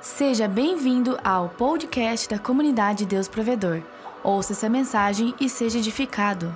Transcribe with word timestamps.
Seja 0.00 0.46
bem-vindo 0.46 1.18
ao 1.24 1.48
podcast 1.48 2.28
da 2.28 2.38
comunidade 2.38 3.04
Deus 3.04 3.26
Provedor. 3.26 3.82
Ouça 4.22 4.52
essa 4.52 4.68
mensagem 4.68 5.34
e 5.40 5.48
seja 5.48 5.78
edificado. 5.78 6.46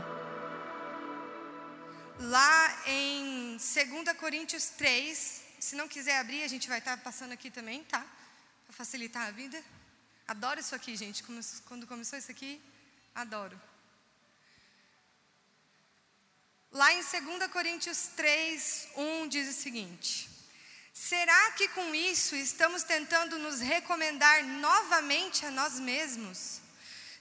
Lá 2.20 2.82
em 2.86 3.56
2 3.56 4.16
Coríntios 4.16 4.66
3, 4.70 5.42
se 5.58 5.74
não 5.74 5.88
quiser 5.88 6.20
abrir, 6.20 6.44
a 6.44 6.48
gente 6.48 6.68
vai 6.68 6.78
estar 6.78 6.96
passando 6.98 7.32
aqui 7.32 7.50
também, 7.50 7.82
tá? 7.82 8.06
Para 8.64 8.76
facilitar 8.76 9.26
a 9.26 9.32
vida. 9.32 9.60
Adoro 10.28 10.60
isso 10.60 10.76
aqui, 10.76 10.94
gente. 10.94 11.24
Quando 11.64 11.84
começou 11.84 12.16
isso 12.16 12.30
aqui, 12.30 12.62
adoro. 13.12 13.60
Lá 16.70 16.92
em 16.92 17.02
2 17.02 17.50
Coríntios 17.50 18.06
3, 18.14 18.88
1 18.96 19.28
diz 19.28 19.48
o 19.48 19.52
seguinte: 19.52 20.30
Será 20.94 21.52
que 21.52 21.68
com 21.68 21.94
isso 21.94 22.36
estamos 22.36 22.82
tentando 22.82 23.38
nos 23.38 23.60
recomendar 23.60 24.44
novamente 24.44 25.46
a 25.46 25.50
nós 25.50 25.80
mesmos? 25.80 26.60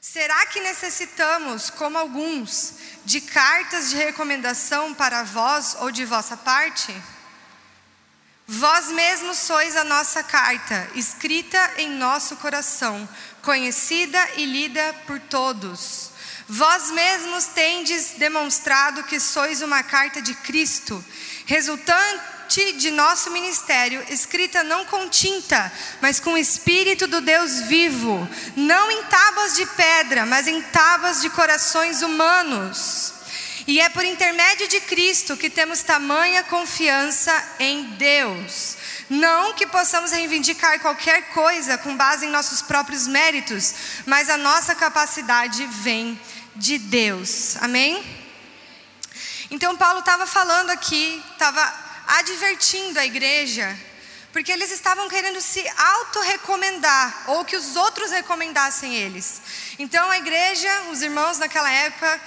Será 0.02 0.46
que 0.48 0.60
necessitamos, 0.60 1.70
como 1.70 1.98
alguns, 1.98 2.74
de 3.06 3.22
cartas 3.22 3.90
de 3.90 3.96
recomendação 3.96 4.94
para 4.94 5.24
vós 5.24 5.78
ou 5.80 5.90
de 5.90 6.04
vossa 6.04 6.36
parte? 6.36 6.94
Vós 8.46 8.90
mesmos 8.90 9.38
sois 9.38 9.78
a 9.78 9.86
nossa 9.86 10.22
carta, 10.22 10.90
escrita 10.96 11.76
em 11.78 11.90
nosso 11.92 12.36
coração, 12.38 13.08
conhecida 13.42 14.20
e 14.36 14.46
lida 14.46 14.94
por 15.08 15.18
todos. 15.18 16.12
Vós 16.50 16.92
mesmos 16.92 17.46
tendes 17.46 18.16
demonstrado 18.18 19.04
que 19.06 19.20
sois 19.20 19.62
uma 19.62 19.82
carta 19.84 20.22
de 20.22 20.34
Cristo, 20.36 21.02
resultante 21.46 22.31
de 22.78 22.92
nosso 22.92 23.32
ministério, 23.32 24.04
escrita 24.10 24.62
não 24.62 24.84
com 24.84 25.08
tinta, 25.08 25.72
mas 26.02 26.20
com 26.20 26.34
o 26.34 26.38
Espírito 26.38 27.08
do 27.08 27.22
Deus 27.22 27.62
vivo, 27.62 28.28
não 28.58 28.92
em 28.92 29.04
tábuas 29.04 29.56
de 29.56 29.66
pedra, 29.68 30.26
mas 30.26 30.48
em 30.50 30.62
tábuas 30.62 31.22
de 31.22 31.30
corações 31.30 32.02
humanos. 32.02 33.14
E 33.66 33.80
é 33.80 33.88
por 33.88 34.04
intermédio 34.04 34.68
de 34.68 34.82
Cristo 34.82 35.38
que 35.38 35.50
temos 35.50 35.82
tamanha 35.82 36.44
confiança 36.44 37.32
em 37.58 37.84
Deus. 37.92 38.76
Não 39.10 39.54
que 39.54 39.66
possamos 39.66 40.12
reivindicar 40.12 40.80
qualquer 40.82 41.30
coisa 41.30 41.78
com 41.78 41.96
base 41.96 42.26
em 42.26 42.30
nossos 42.30 42.62
próprios 42.62 43.08
méritos, 43.08 43.74
mas 44.06 44.30
a 44.30 44.36
nossa 44.36 44.76
capacidade 44.76 45.66
vem 45.68 46.20
de 46.56 46.78
Deus. 46.78 47.56
Amém? 47.62 48.04
Então, 49.50 49.76
Paulo 49.78 50.00
estava 50.00 50.26
falando 50.26 50.70
aqui, 50.70 51.22
estava 51.34 51.81
advertindo 52.20 53.00
a 53.00 53.06
igreja, 53.06 53.78
porque 54.34 54.52
eles 54.52 54.72
estavam 54.72 55.08
querendo 55.08 55.40
se 55.42 55.64
auto-recomendar, 55.78 57.24
ou 57.28 57.46
que 57.46 57.56
os 57.56 57.76
outros 57.76 58.12
recomendassem 58.12 58.94
eles. 58.96 59.42
Então, 59.80 60.10
a 60.10 60.18
igreja, 60.18 60.70
os 60.92 61.02
irmãos 61.02 61.38
naquela 61.38 61.72
época, 61.72 62.22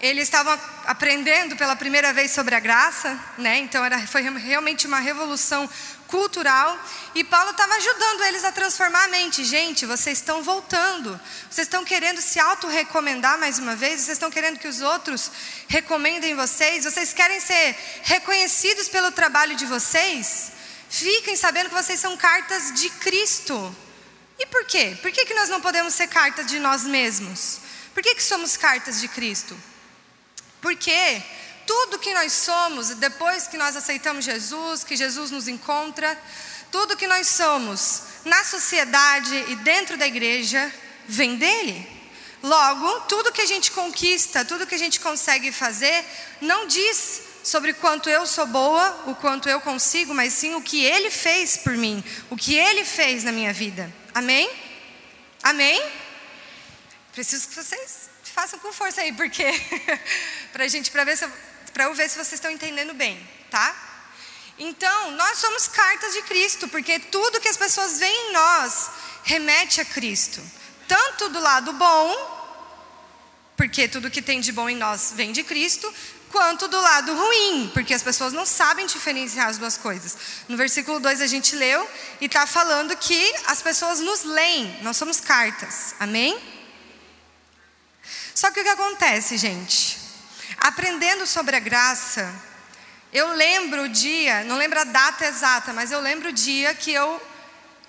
eles 0.00 0.24
estavam 0.24 0.58
aprendendo 0.86 1.56
pela 1.56 1.74
primeira 1.74 2.12
vez 2.12 2.30
sobre 2.30 2.54
a 2.54 2.60
graça, 2.60 3.18
né? 3.38 3.58
Então, 3.58 3.84
era, 3.84 4.06
foi 4.06 4.22
realmente 4.22 4.86
uma 4.86 5.00
revolução 5.00 5.68
cultural. 6.08 6.78
E 7.14 7.24
Paulo 7.24 7.50
estava 7.50 7.74
ajudando 7.74 8.24
eles 8.24 8.44
a 8.44 8.52
transformar 8.52 9.04
a 9.04 9.08
mente. 9.08 9.44
Gente, 9.44 9.86
vocês 9.86 10.18
estão 10.18 10.42
voltando. 10.42 11.20
Vocês 11.50 11.66
estão 11.66 11.84
querendo 11.84 12.20
se 12.20 12.38
auto-recomendar 12.38 13.38
mais 13.38 13.58
uma 13.58 13.76
vez? 13.76 14.00
Vocês 14.00 14.16
estão 14.16 14.30
querendo 14.30 14.58
que 14.58 14.68
os 14.68 14.80
outros 14.80 15.30
recomendem 15.68 16.34
vocês? 16.34 16.84
Vocês 16.84 17.12
querem 17.12 17.40
ser 17.40 17.76
reconhecidos 18.02 18.88
pelo 18.88 19.12
trabalho 19.12 19.56
de 19.56 19.66
vocês? 19.66 20.52
Fiquem 20.88 21.36
sabendo 21.36 21.68
que 21.70 21.74
vocês 21.74 21.98
são 21.98 22.16
cartas 22.16 22.72
de 22.74 22.88
Cristo. 22.90 23.74
E 24.38 24.46
por 24.46 24.64
quê? 24.64 24.96
Por 25.00 25.10
que, 25.10 25.24
que 25.24 25.34
nós 25.34 25.48
não 25.48 25.60
podemos 25.60 25.94
ser 25.94 26.08
cartas 26.08 26.46
de 26.46 26.58
nós 26.58 26.84
mesmos? 26.84 27.60
Por 27.92 28.02
que, 28.02 28.14
que 28.14 28.22
somos 28.22 28.56
cartas 28.56 29.00
de 29.00 29.08
Cristo? 29.08 29.56
Porque 30.60 31.22
tudo 31.66 31.98
que 31.98 32.12
nós 32.14 32.32
somos, 32.32 32.90
depois 32.90 33.46
que 33.46 33.56
nós 33.56 33.76
aceitamos 33.76 34.24
Jesus, 34.24 34.84
que 34.84 34.96
Jesus 34.96 35.30
nos 35.30 35.48
encontra, 35.48 36.18
tudo 36.70 36.96
que 36.96 37.06
nós 37.06 37.28
somos 37.28 38.02
na 38.24 38.42
sociedade 38.44 39.34
e 39.48 39.56
dentro 39.56 39.96
da 39.96 40.06
igreja 40.06 40.72
vem 41.06 41.36
dele. 41.36 41.86
Logo, 42.42 43.00
tudo 43.02 43.32
que 43.32 43.40
a 43.40 43.46
gente 43.46 43.70
conquista, 43.70 44.44
tudo 44.44 44.66
que 44.66 44.74
a 44.74 44.78
gente 44.78 45.00
consegue 45.00 45.50
fazer, 45.50 46.04
não 46.40 46.66
diz 46.66 47.22
sobre 47.42 47.72
quanto 47.74 48.10
eu 48.10 48.26
sou 48.26 48.46
boa, 48.46 49.04
o 49.06 49.14
quanto 49.14 49.48
eu 49.48 49.60
consigo, 49.60 50.12
mas 50.14 50.32
sim 50.32 50.54
o 50.54 50.62
que 50.62 50.84
ele 50.84 51.10
fez 51.10 51.56
por 51.56 51.76
mim, 51.76 52.02
o 52.30 52.36
que 52.36 52.54
ele 52.54 52.84
fez 52.84 53.24
na 53.24 53.32
minha 53.32 53.52
vida. 53.52 53.92
Amém? 54.14 54.50
Amém? 55.42 55.82
Preciso 57.12 57.48
que 57.48 57.54
vocês 57.54 58.10
façam 58.24 58.58
com 58.58 58.72
força 58.72 59.00
aí, 59.00 59.12
porque 59.12 59.44
para 60.52 60.64
a 60.64 60.68
gente, 60.68 60.90
para 60.90 61.04
ver 61.04 61.16
se 61.16 61.24
eu 61.24 61.32
para 61.74 61.84
eu 61.84 61.94
ver 61.94 62.08
se 62.08 62.14
vocês 62.14 62.34
estão 62.34 62.50
entendendo 62.50 62.94
bem, 62.94 63.20
tá? 63.50 63.74
Então, 64.56 65.10
nós 65.10 65.38
somos 65.38 65.66
cartas 65.66 66.14
de 66.14 66.22
Cristo, 66.22 66.68
porque 66.68 67.00
tudo 67.00 67.40
que 67.40 67.48
as 67.48 67.56
pessoas 67.56 67.98
veem 67.98 68.30
em 68.30 68.32
nós 68.32 68.90
remete 69.24 69.80
a 69.80 69.84
Cristo. 69.84 70.40
Tanto 70.86 71.28
do 71.30 71.40
lado 71.40 71.72
bom, 71.72 72.14
porque 73.56 73.88
tudo 73.88 74.10
que 74.10 74.22
tem 74.22 74.40
de 74.40 74.52
bom 74.52 74.68
em 74.68 74.76
nós 74.76 75.12
vem 75.16 75.32
de 75.32 75.42
Cristo, 75.42 75.92
quanto 76.30 76.68
do 76.68 76.80
lado 76.80 77.12
ruim, 77.12 77.70
porque 77.74 77.92
as 77.92 78.02
pessoas 78.02 78.32
não 78.32 78.46
sabem 78.46 78.86
diferenciar 78.86 79.48
as 79.48 79.58
duas 79.58 79.76
coisas. 79.76 80.16
No 80.48 80.56
versículo 80.56 81.00
2 81.00 81.20
a 81.20 81.26
gente 81.26 81.56
leu 81.56 81.88
e 82.20 82.26
está 82.26 82.46
falando 82.46 82.96
que 82.96 83.34
as 83.46 83.60
pessoas 83.60 83.98
nos 83.98 84.22
leem, 84.22 84.78
nós 84.82 84.96
somos 84.96 85.20
cartas, 85.20 85.96
amém? 85.98 86.40
Só 88.32 88.52
que 88.52 88.60
o 88.60 88.62
que 88.62 88.68
acontece, 88.68 89.36
gente? 89.36 90.03
Aprendendo 90.58 91.26
sobre 91.26 91.56
a 91.56 91.60
graça, 91.60 92.32
eu 93.12 93.28
lembro 93.34 93.84
o 93.84 93.88
dia, 93.88 94.42
não 94.44 94.56
lembro 94.56 94.80
a 94.80 94.84
data 94.84 95.24
exata, 95.24 95.72
mas 95.72 95.92
eu 95.92 96.00
lembro 96.00 96.30
o 96.30 96.32
dia 96.32 96.74
que 96.74 96.92
eu 96.92 97.22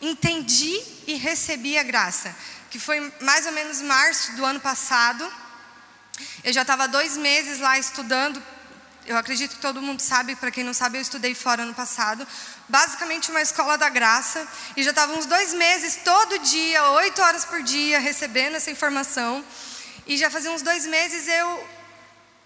entendi 0.01 0.79
e 1.07 1.15
recebi 1.15 1.77
a 1.77 1.83
graça, 1.83 2.35
que 2.69 2.79
foi 2.79 3.11
mais 3.21 3.45
ou 3.45 3.51
menos 3.51 3.81
março 3.81 4.33
do 4.33 4.45
ano 4.45 4.59
passado. 4.59 5.27
Eu 6.43 6.53
já 6.53 6.61
estava 6.61 6.87
dois 6.87 7.17
meses 7.17 7.59
lá 7.59 7.79
estudando. 7.79 8.41
Eu 9.07 9.17
acredito 9.17 9.55
que 9.55 9.61
todo 9.61 9.81
mundo 9.81 9.99
sabe, 9.99 10.35
para 10.35 10.49
quem 10.51 10.63
não 10.63 10.73
sabe, 10.73 10.97
eu 10.97 11.01
estudei 11.01 11.35
fora 11.35 11.63
ano 11.63 11.73
passado. 11.73 12.27
Basicamente 12.67 13.29
uma 13.31 13.41
escola 13.41 13.77
da 13.77 13.89
graça. 13.89 14.47
E 14.75 14.83
já 14.83 14.91
estava 14.91 15.13
uns 15.13 15.25
dois 15.25 15.53
meses, 15.53 15.99
todo 16.03 16.39
dia, 16.39 16.83
oito 16.91 17.21
horas 17.21 17.45
por 17.45 17.61
dia, 17.63 17.99
recebendo 17.99 18.55
essa 18.55 18.71
informação. 18.71 19.43
E 20.07 20.17
já 20.17 20.29
fazia 20.29 20.51
uns 20.51 20.61
dois 20.61 20.85
meses 20.85 21.27
eu 21.27 21.67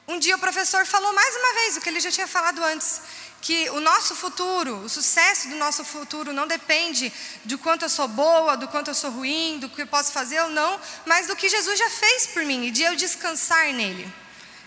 um 0.09 0.17
dia 0.17 0.35
o 0.35 0.39
professor 0.39 0.87
falou 0.87 1.13
mais 1.13 1.35
uma 1.35 1.53
vez 1.53 1.77
o 1.77 1.81
que 1.81 1.87
ele 1.87 1.99
já 1.99 2.09
tinha 2.09 2.27
falado 2.27 2.63
antes, 2.63 2.99
que 3.41 3.69
o 3.69 3.79
nosso 3.79 4.15
futuro, 4.15 4.77
o 4.77 4.89
sucesso 4.89 5.47
do 5.49 5.55
nosso 5.55 5.85
futuro 5.85 6.33
não 6.33 6.47
depende 6.47 7.13
de 7.45 7.55
quanto 7.57 7.85
eu 7.85 7.89
sou 7.89 8.07
boa, 8.07 8.57
do 8.57 8.67
quanto 8.67 8.89
eu 8.89 8.95
sou 8.95 9.11
ruim, 9.11 9.59
do 9.59 9.69
que 9.69 9.83
eu 9.83 9.87
posso 9.87 10.11
fazer 10.11 10.41
ou 10.41 10.49
não, 10.49 10.81
mas 11.05 11.27
do 11.27 11.35
que 11.35 11.47
Jesus 11.47 11.77
já 11.77 11.89
fez 11.91 12.25
por 12.25 12.43
mim 12.43 12.65
e 12.65 12.71
de 12.71 12.81
eu 12.81 12.95
descansar 12.95 13.71
nele. 13.71 14.11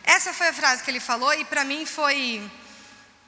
Essa 0.04 0.32
foi 0.32 0.46
a 0.46 0.52
frase 0.52 0.84
que 0.84 0.90
ele 0.90 1.00
falou 1.00 1.34
e 1.34 1.44
para 1.44 1.64
mim 1.64 1.84
foi 1.84 2.40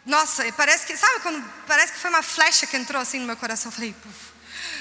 nossa, 0.06 0.44
parece 0.52 0.86
que 0.86 0.96
sabe 0.96 1.18
quando 1.20 1.42
parece 1.66 1.94
que 1.94 1.98
foi 1.98 2.10
uma 2.10 2.22
flecha 2.22 2.64
que 2.64 2.76
entrou 2.76 3.02
assim 3.02 3.18
no 3.18 3.26
meu 3.26 3.36
coração, 3.36 3.70
eu 3.70 3.74
falei, 3.74 3.92
puf, 3.92 4.32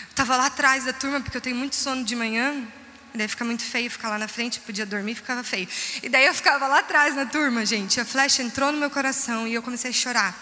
estava 0.07 0.37
lá 0.37 0.45
atrás 0.45 0.85
da 0.85 0.93
turma 0.93 1.19
porque 1.19 1.37
eu 1.37 1.41
tenho 1.41 1.55
muito 1.55 1.75
sono 1.75 2.03
de 2.03 2.15
manhã. 2.15 2.67
E 3.13 3.17
daí 3.17 3.27
fica 3.27 3.45
muito 3.45 3.63
feio 3.63 3.91
ficar 3.91 4.09
lá 4.09 4.17
na 4.17 4.27
frente, 4.27 4.59
podia 4.59 4.85
dormir, 4.85 5.13
ficava 5.15 5.43
feio. 5.43 5.67
E 6.01 6.09
daí 6.09 6.25
eu 6.25 6.33
ficava 6.33 6.67
lá 6.67 6.79
atrás 6.79 7.15
na 7.15 7.25
turma, 7.25 7.63
gente. 7.65 7.99
A 7.99 8.05
flecha 8.05 8.41
entrou 8.41 8.71
no 8.71 8.79
meu 8.79 8.89
coração 8.89 9.47
e 9.47 9.53
eu 9.53 9.61
comecei 9.61 9.91
a 9.91 9.93
chorar. 9.93 10.35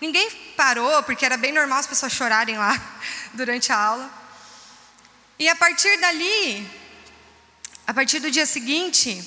Ninguém 0.00 0.30
parou, 0.56 1.02
porque 1.04 1.24
era 1.24 1.36
bem 1.36 1.52
normal 1.52 1.78
as 1.78 1.86
pessoas 1.86 2.12
chorarem 2.12 2.58
lá 2.58 2.78
durante 3.32 3.72
a 3.72 3.78
aula. 3.78 4.10
E 5.38 5.48
a 5.48 5.56
partir 5.56 5.96
dali, 5.98 6.68
a 7.86 7.94
partir 7.94 8.20
do 8.20 8.30
dia 8.30 8.44
seguinte, 8.44 9.24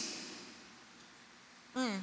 hum, 1.76 2.02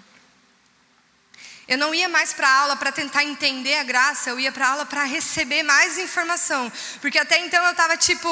eu 1.68 1.78
não 1.78 1.94
ia 1.94 2.08
mais 2.08 2.32
para 2.32 2.48
a 2.48 2.60
aula 2.60 2.76
para 2.76 2.90
tentar 2.90 3.22
entender 3.22 3.76
a 3.76 3.84
graça, 3.84 4.30
eu 4.30 4.40
ia 4.40 4.50
para 4.50 4.66
a 4.66 4.70
aula 4.70 4.86
para 4.86 5.04
receber 5.04 5.62
mais 5.62 5.98
informação. 5.98 6.72
Porque 7.00 7.18
até 7.18 7.38
então 7.38 7.62
eu 7.66 7.70
estava 7.70 7.96
tipo 7.96 8.28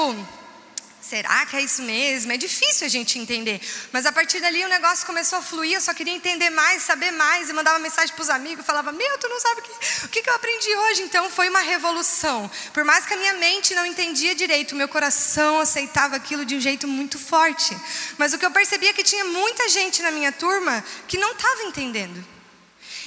Será 1.09 1.47
que 1.47 1.55
é 1.55 1.61
isso 1.63 1.83
mesmo? 1.83 2.33
É 2.33 2.37
difícil 2.37 2.85
a 2.85 2.91
gente 2.91 3.17
entender. 3.17 3.61
Mas 3.93 4.07
a 4.07 4.13
partir 4.13 4.41
dali 4.41 4.65
o 4.65 4.69
negócio 4.69 5.07
começou 5.07 5.39
a 5.39 5.43
fluir, 5.43 5.75
eu 5.75 5.81
só 5.81 5.95
queria 5.95 6.13
entender 6.13 6.51
mais, 6.51 6.83
saber 6.83 7.13
mais, 7.13 7.49
e 7.49 7.53
mandava 7.53 7.79
mensagem 7.79 8.13
para 8.13 8.23
os 8.23 8.29
amigos, 8.29 8.67
falava: 8.67 8.91
Meu, 8.91 9.17
tu 9.19 9.29
não 9.29 9.39
sabe 9.39 9.61
o 9.61 9.63
que, 9.63 10.07
o 10.07 10.09
que 10.09 10.29
eu 10.29 10.35
aprendi 10.35 10.75
hoje. 10.75 11.03
Então 11.03 11.31
foi 11.31 11.49
uma 11.49 11.61
revolução. 11.61 12.51
Por 12.75 12.83
mais 12.83 13.07
que 13.07 13.15
a 13.15 13.17
minha 13.17 13.35
mente 13.35 13.73
não 13.73 13.87
entendia 13.87 14.35
direito, 14.35 14.73
o 14.73 14.75
meu 14.75 14.89
coração 14.89 15.61
aceitava 15.61 16.17
aquilo 16.17 16.45
de 16.45 16.57
um 16.57 16.61
jeito 16.61 16.89
muito 16.89 17.21
forte. 17.21 17.77
Mas 18.19 18.33
o 18.33 18.39
que 18.39 18.45
eu 18.45 18.51
percebia 18.51 18.91
é 18.91 18.93
que 18.93 19.05
tinha 19.05 19.25
muita 19.27 19.69
gente 19.69 20.03
na 20.03 20.11
minha 20.11 20.33
turma 20.33 20.85
que 21.07 21.17
não 21.17 21.33
estava 21.33 21.63
entendendo. 21.63 22.27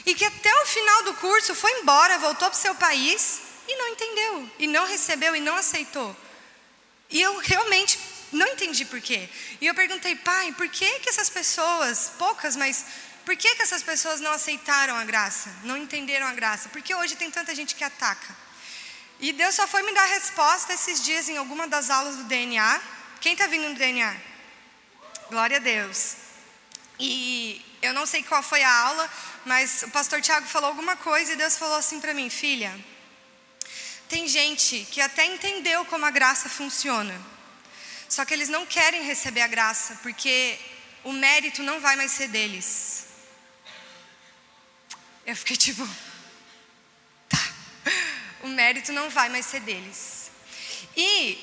E 0.05 0.15
que 0.15 0.23
até 0.23 0.53
o 0.61 0.65
final 0.65 1.03
do 1.03 1.15
curso 1.15 1.53
foi 1.53 1.81
embora, 1.81 2.17
voltou 2.17 2.49
para 2.49 2.57
o 2.57 2.61
seu 2.61 2.73
país 2.75 3.41
e 3.67 3.75
não 3.75 3.89
entendeu, 3.89 4.49
e 4.57 4.67
não 4.67 4.87
recebeu, 4.87 5.35
e 5.35 5.41
não 5.41 5.57
aceitou. 5.57 6.15
E 7.09 7.21
eu 7.21 7.37
realmente 7.39 7.99
não 8.31 8.47
entendi 8.47 8.85
por 8.85 9.01
quê. 9.01 9.27
E 9.59 9.65
eu 9.65 9.73
perguntei, 9.73 10.15
pai, 10.15 10.51
por 10.53 10.69
que, 10.69 10.99
que 10.99 11.09
essas 11.09 11.29
pessoas, 11.29 12.11
poucas, 12.17 12.55
mas 12.55 12.85
por 13.25 13.35
que, 13.35 13.55
que 13.55 13.61
essas 13.61 13.83
pessoas 13.83 14.19
não 14.19 14.31
aceitaram 14.31 14.95
a 14.95 15.03
graça? 15.03 15.49
Não 15.63 15.77
entenderam 15.77 16.27
a 16.27 16.33
graça? 16.33 16.69
Por 16.69 16.81
que 16.81 16.93
hoje 16.95 17.15
tem 17.15 17.29
tanta 17.29 17.53
gente 17.53 17.75
que 17.75 17.83
ataca? 17.83 18.35
E 19.19 19.33
Deus 19.33 19.55
só 19.55 19.67
foi 19.67 19.83
me 19.83 19.93
dar 19.93 20.05
resposta 20.05 20.73
esses 20.73 21.03
dias 21.03 21.27
em 21.27 21.37
alguma 21.37 21.67
das 21.67 21.89
aulas 21.89 22.15
do 22.15 22.23
DNA. 22.23 22.81
Quem 23.19 23.33
está 23.33 23.47
vindo 23.47 23.67
no 23.69 23.75
DNA? 23.75 24.15
Glória 25.29 25.57
a 25.57 25.59
Deus. 25.59 26.15
E 26.99 27.63
eu 27.81 27.93
não 27.93 28.05
sei 28.05 28.23
qual 28.23 28.41
foi 28.41 28.63
a 28.63 28.73
aula, 28.73 29.11
mas 29.45 29.83
o 29.83 29.89
pastor 29.89 30.21
Tiago 30.21 30.47
falou 30.47 30.69
alguma 30.69 30.95
coisa 30.95 31.33
e 31.33 31.35
Deus 31.35 31.57
falou 31.57 31.77
assim 31.77 31.99
para 31.99 32.13
mim, 32.13 32.29
filha. 32.29 32.73
Tem 34.09 34.27
gente 34.27 34.87
que 34.91 34.99
até 34.99 35.23
entendeu 35.23 35.85
como 35.85 36.03
a 36.03 36.09
graça 36.09 36.49
funciona, 36.49 37.15
só 38.09 38.25
que 38.25 38.33
eles 38.33 38.49
não 38.49 38.65
querem 38.65 39.03
receber 39.03 39.41
a 39.41 39.47
graça 39.47 39.99
porque 40.01 40.59
o 41.03 41.13
mérito 41.13 41.61
não 41.61 41.79
vai 41.79 41.95
mais 41.95 42.11
ser 42.11 42.27
deles. 42.27 43.05
Eu 45.27 45.35
fiquei 45.35 45.55
tipo, 45.55 45.87
o 48.41 48.47
mérito 48.47 48.91
não 48.91 49.11
vai 49.11 49.29
mais 49.29 49.45
ser 49.45 49.59
deles. 49.59 50.31
E 50.97 51.37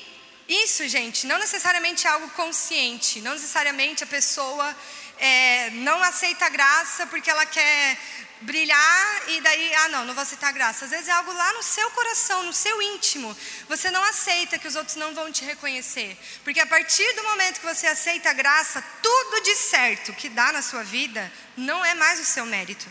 isso, 0.47 0.85
gente, 0.89 1.25
não 1.25 1.39
necessariamente 1.39 2.05
é 2.05 2.09
algo 2.09 2.29
consciente, 2.31 3.21
não 3.21 3.31
necessariamente 3.33 4.03
a 4.03 4.07
pessoa 4.07 4.75
é, 5.19 5.69
não 5.71 6.01
aceita 6.03 6.45
a 6.45 6.49
graça 6.49 7.07
porque 7.07 7.29
ela 7.29 7.45
quer 7.45 7.97
brilhar 8.41 9.29
e 9.29 9.41
daí, 9.41 9.73
ah, 9.75 9.89
não, 9.89 10.05
não 10.05 10.13
vou 10.13 10.21
aceitar 10.21 10.49
a 10.49 10.51
graça. 10.51 10.85
Às 10.85 10.91
vezes 10.91 11.07
é 11.07 11.11
algo 11.11 11.31
lá 11.33 11.53
no 11.53 11.63
seu 11.63 11.89
coração, 11.91 12.43
no 12.43 12.53
seu 12.53 12.81
íntimo. 12.81 13.35
Você 13.67 13.89
não 13.89 14.03
aceita 14.03 14.59
que 14.59 14.67
os 14.67 14.75
outros 14.75 14.95
não 14.95 15.13
vão 15.13 15.31
te 15.31 15.43
reconhecer. 15.43 16.17
Porque 16.43 16.59
a 16.59 16.67
partir 16.67 17.11
do 17.13 17.23
momento 17.23 17.59
que 17.59 17.65
você 17.65 17.87
aceita 17.87 18.29
a 18.29 18.33
graça, 18.33 18.83
tudo 19.01 19.41
de 19.41 19.55
certo 19.55 20.13
que 20.13 20.29
dá 20.29 20.51
na 20.51 20.61
sua 20.61 20.83
vida 20.83 21.31
não 21.55 21.83
é 21.83 21.95
mais 21.95 22.19
o 22.19 22.25
seu 22.25 22.45
mérito. 22.45 22.87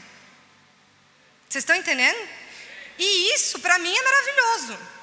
Vocês 1.49 1.63
estão 1.63 1.77
entendendo? 1.77 2.29
E 2.99 3.35
isso 3.35 3.61
para 3.61 3.79
mim 3.79 3.95
é 3.95 4.03
maravilhoso. 4.03 4.96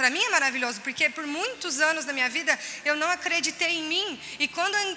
Para 0.00 0.08
mim 0.08 0.24
é 0.24 0.30
maravilhoso, 0.30 0.80
porque 0.80 1.10
por 1.10 1.26
muitos 1.26 1.78
anos 1.78 2.06
da 2.06 2.12
minha 2.14 2.30
vida 2.30 2.58
eu 2.86 2.96
não 2.96 3.10
acreditei 3.10 3.72
em 3.80 3.82
mim. 3.82 4.18
E 4.38 4.48
quando 4.48 4.74
eu 4.74 4.96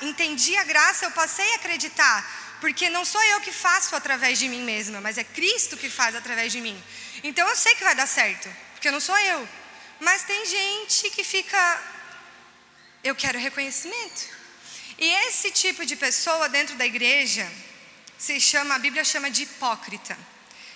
entendi 0.00 0.56
a 0.56 0.64
graça, 0.64 1.04
eu 1.04 1.10
passei 1.10 1.52
a 1.52 1.56
acreditar. 1.56 2.56
Porque 2.58 2.88
não 2.88 3.04
sou 3.04 3.22
eu 3.24 3.42
que 3.42 3.52
faço 3.52 3.94
através 3.94 4.38
de 4.38 4.48
mim 4.48 4.62
mesma, 4.62 5.02
mas 5.02 5.18
é 5.18 5.22
Cristo 5.22 5.76
que 5.76 5.90
faz 5.90 6.16
através 6.16 6.50
de 6.50 6.62
mim. 6.62 6.82
Então 7.22 7.46
eu 7.46 7.54
sei 7.54 7.74
que 7.74 7.84
vai 7.84 7.94
dar 7.94 8.06
certo, 8.06 8.48
porque 8.72 8.90
não 8.90 9.00
sou 9.00 9.18
eu. 9.18 9.46
Mas 10.00 10.22
tem 10.22 10.46
gente 10.46 11.10
que 11.10 11.22
fica. 11.22 11.82
Eu 13.04 13.14
quero 13.14 13.38
reconhecimento. 13.38 14.30
E 14.98 15.10
esse 15.26 15.50
tipo 15.50 15.84
de 15.84 15.94
pessoa 15.94 16.48
dentro 16.48 16.74
da 16.76 16.86
igreja 16.86 17.46
se 18.16 18.40
chama, 18.40 18.76
a 18.76 18.78
Bíblia 18.78 19.04
chama 19.04 19.30
de 19.30 19.42
hipócrita. 19.42 20.16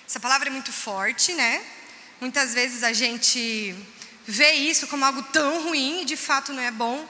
Essa 0.06 0.20
palavra 0.20 0.50
é 0.50 0.52
muito 0.52 0.70
forte, 0.70 1.32
né? 1.32 1.64
Muitas 2.22 2.54
vezes 2.54 2.84
a 2.84 2.92
gente 2.92 3.74
vê 4.24 4.52
isso 4.52 4.86
como 4.86 5.04
algo 5.04 5.24
tão 5.24 5.64
ruim 5.64 6.02
e 6.02 6.04
de 6.04 6.16
fato 6.16 6.52
não 6.52 6.62
é 6.62 6.70
bom. 6.70 7.04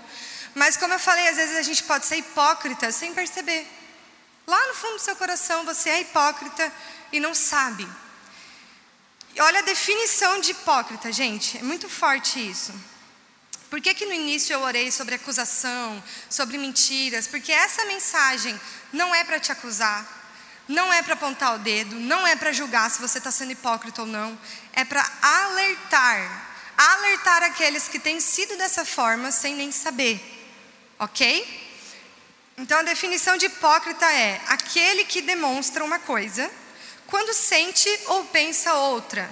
Mas 0.54 0.78
como 0.78 0.94
eu 0.94 0.98
falei, 0.98 1.28
às 1.28 1.36
vezes 1.36 1.54
a 1.54 1.60
gente 1.60 1.82
pode 1.82 2.06
ser 2.06 2.16
hipócrita 2.16 2.90
sem 2.90 3.12
perceber. 3.12 3.66
Lá 4.46 4.68
no 4.68 4.74
fundo 4.74 4.94
do 4.94 5.02
seu 5.02 5.14
coração 5.14 5.66
você 5.66 5.90
é 5.90 6.00
hipócrita 6.00 6.72
e 7.12 7.20
não 7.20 7.34
sabe. 7.34 7.86
E 9.34 9.40
olha 9.42 9.58
a 9.58 9.62
definição 9.62 10.40
de 10.40 10.52
hipócrita, 10.52 11.12
gente, 11.12 11.58
é 11.58 11.62
muito 11.62 11.90
forte 11.90 12.38
isso. 12.50 12.72
Por 13.68 13.82
que, 13.82 13.92
que 13.92 14.06
no 14.06 14.14
início 14.14 14.54
eu 14.54 14.62
orei 14.62 14.90
sobre 14.90 15.14
acusação, 15.14 16.02
sobre 16.30 16.56
mentiras? 16.56 17.26
Porque 17.26 17.52
essa 17.52 17.84
mensagem 17.84 18.58
não 18.90 19.14
é 19.14 19.24
para 19.24 19.38
te 19.38 19.52
acusar, 19.52 20.22
não 20.68 20.92
é 20.92 21.02
para 21.02 21.14
apontar 21.14 21.54
o 21.54 21.58
dedo, 21.58 21.96
não 21.96 22.26
é 22.26 22.34
para 22.34 22.52
julgar 22.52 22.90
se 22.90 23.00
você 23.00 23.18
está 23.18 23.30
sendo 23.30 23.52
hipócrita 23.52 24.02
ou 24.02 24.06
não, 24.06 24.38
é 24.72 24.84
para 24.84 25.08
alertar 25.22 26.52
alertar 26.76 27.42
aqueles 27.42 27.88
que 27.88 27.98
têm 27.98 28.20
sido 28.20 28.56
dessa 28.56 28.84
forma 28.84 29.30
sem 29.30 29.54
nem 29.54 29.70
saber, 29.70 30.20
ok? 30.98 31.60
Então 32.58 32.78
a 32.78 32.82
definição 32.82 33.36
de 33.36 33.46
hipócrita 33.46 34.04
é 34.12 34.40
aquele 34.48 35.04
que 35.04 35.22
demonstra 35.22 35.84
uma 35.84 35.98
coisa 35.98 36.50
quando 37.06 37.34
sente 37.34 37.88
ou 38.06 38.24
pensa 38.26 38.74
outra, 38.74 39.30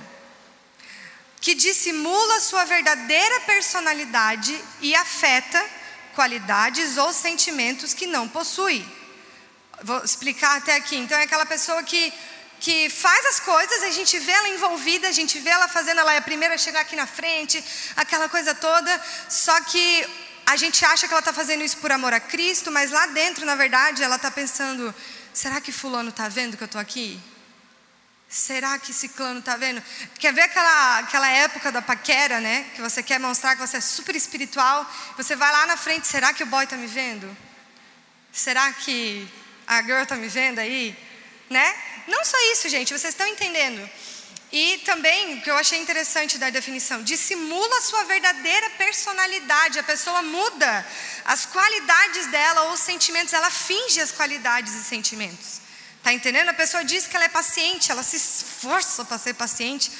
que 1.41 1.55
dissimula 1.55 2.41
sua 2.41 2.65
verdadeira 2.67 3.41
personalidade 3.41 4.63
e 4.83 4.95
afeta 4.95 5.65
qualidades 6.15 6.99
ou 6.99 7.13
sentimentos 7.13 7.95
que 7.95 8.07
não 8.07 8.29
possui. 8.29 8.87
Vou 9.83 10.05
explicar 10.05 10.59
até 10.59 10.77
aqui. 10.77 10.97
Então, 10.97 11.17
é 11.19 11.23
aquela 11.23 11.47
pessoa 11.47 11.83
que, 11.83 12.13
que 12.61 12.91
faz 12.91 13.25
as 13.27 13.41
coisas, 13.41 13.83
a 13.83 13.91
gente 13.91 14.19
vê 14.19 14.33
ela 14.33 14.49
envolvida, 14.51 15.09
a 15.09 15.13
gente 15.13 15.39
vê 15.41 15.51
ela 15.51 15.67
fazendo, 15.67 16.01
ela 16.01 16.13
é 16.13 16.19
a 16.19 16.23
primeira 16.23 16.55
a 16.55 16.59
chegar 16.59 16.81
aqui 16.81 16.95
na 16.95 17.07
frente, 17.07 17.65
aquela 17.97 18.29
coisa 18.29 18.55
toda, 18.55 19.03
só 19.29 19.59
que 19.63 20.07
a 20.47 20.57
gente 20.57 20.85
acha 20.85 21.07
que 21.07 21.15
ela 21.15 21.21
está 21.21 21.33
fazendo 21.33 21.65
isso 21.65 21.79
por 21.79 21.91
amor 21.91 22.13
a 22.13 22.21
Cristo, 22.21 22.71
mas 22.71 22.91
lá 22.91 23.07
dentro, 23.07 23.47
na 23.47 23.55
verdade, 23.55 24.03
ela 24.03 24.17
está 24.17 24.31
pensando: 24.31 24.95
será 25.33 25.61
que 25.61 25.73
Fulano 25.73 26.11
está 26.11 26.29
vendo 26.29 26.57
que 26.57 26.63
eu 26.63 26.67
estou 26.67 26.81
aqui? 26.81 27.21
Será 28.29 28.79
que 28.79 28.93
Ciclano 28.93 29.41
está 29.41 29.57
vendo? 29.57 29.83
Quer 30.19 30.33
ver 30.33 30.43
aquela, 30.43 30.99
aquela 30.99 31.29
época 31.29 31.73
da 31.73 31.83
paquera, 31.83 32.41
né? 32.41 32.67
Que 32.75 32.81
você 32.81 33.03
quer 33.03 33.19
mostrar 33.19 33.57
que 33.57 33.61
você 33.61 33.79
é 33.79 33.81
super 33.81 34.15
espiritual. 34.15 34.89
Você 35.17 35.35
vai 35.35 35.51
lá 35.51 35.67
na 35.67 35.77
frente, 35.77 36.07
será 36.07 36.33
que 36.33 36.45
o 36.45 36.47
boy 36.47 36.63
está 36.63 36.77
me 36.77 36.87
vendo? 36.87 37.37
Será 38.33 38.73
que 38.73 39.29
a 39.67 39.83
girl 39.83 40.03
está 40.03 40.15
me 40.15 40.29
vendo 40.29 40.61
aí? 40.61 40.97
Né? 41.49 41.75
Não 42.07 42.25
só 42.25 42.37
isso, 42.53 42.69
gente, 42.69 42.93
vocês 42.93 43.15
estão 43.15 43.27
entendendo. 43.27 43.89
E 44.53 44.79
também, 44.79 45.35
o 45.35 45.43
que 45.43 45.51
eu 45.51 45.57
achei 45.57 45.79
interessante 45.79 46.37
da 46.37 46.51
definição, 46.51 47.03
dissimula 47.03 47.81
sua 47.83 48.05
verdadeira 48.05 48.71
personalidade. 48.71 49.79
A 49.79 49.83
pessoa 49.83 50.23
muda 50.23 50.87
as 51.25 51.47
qualidades 51.47 52.27
dela 52.27 52.63
ou 52.63 52.73
os 52.73 52.81
sentimentos, 52.81 53.33
ela 53.33 53.51
finge 53.51 54.01
as 54.01 54.11
qualidades 54.11 54.75
e 54.75 54.83
sentimentos. 54.85 55.61
Tá 56.03 56.13
entendendo? 56.13 56.49
A 56.49 56.55
pessoa 56.55 56.85
diz 56.85 57.07
que 57.07 57.15
ela 57.15 57.27
é 57.27 57.29
paciente, 57.29 57.93
ela 57.93 58.03
se 58.03 58.17
esforça 58.17 59.05
para 59.05 59.19
ser 59.19 59.35
paciente, 59.35 59.93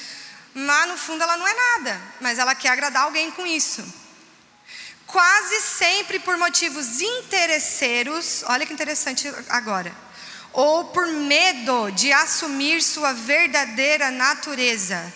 mas 0.53 0.87
no 0.89 0.97
fundo 0.97 1.23
ela 1.23 1.37
não 1.37 1.47
é 1.47 1.53
nada, 1.53 2.01
mas 2.19 2.37
ela 2.37 2.53
quer 2.53 2.69
agradar 2.69 3.03
alguém 3.03 3.31
com 3.31 3.45
isso 3.45 4.01
quase 5.11 5.59
sempre 5.59 6.19
por 6.19 6.37
motivos 6.37 7.01
interesseiros, 7.01 8.43
olha 8.47 8.65
que 8.65 8.73
interessante 8.73 9.31
agora, 9.49 9.93
ou 10.53 10.85
por 10.85 11.07
medo 11.07 11.91
de 11.91 12.11
assumir 12.11 12.81
sua 12.81 13.13
verdadeira 13.13 14.11
natureza. 14.11 15.13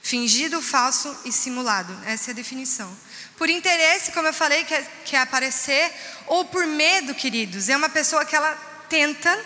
Fingido, 0.00 0.60
falso 0.60 1.16
e 1.24 1.32
simulado, 1.32 1.96
essa 2.06 2.30
é 2.30 2.32
a 2.32 2.34
definição. 2.34 2.90
Por 3.36 3.48
interesse, 3.48 4.12
como 4.12 4.28
eu 4.28 4.34
falei, 4.34 4.64
quer, 4.64 4.84
quer 5.04 5.18
aparecer, 5.18 5.92
ou 6.26 6.44
por 6.44 6.66
medo, 6.66 7.14
queridos, 7.14 7.68
é 7.68 7.76
uma 7.76 7.88
pessoa 7.88 8.24
que 8.24 8.34
ela 8.34 8.54
tenta, 8.88 9.44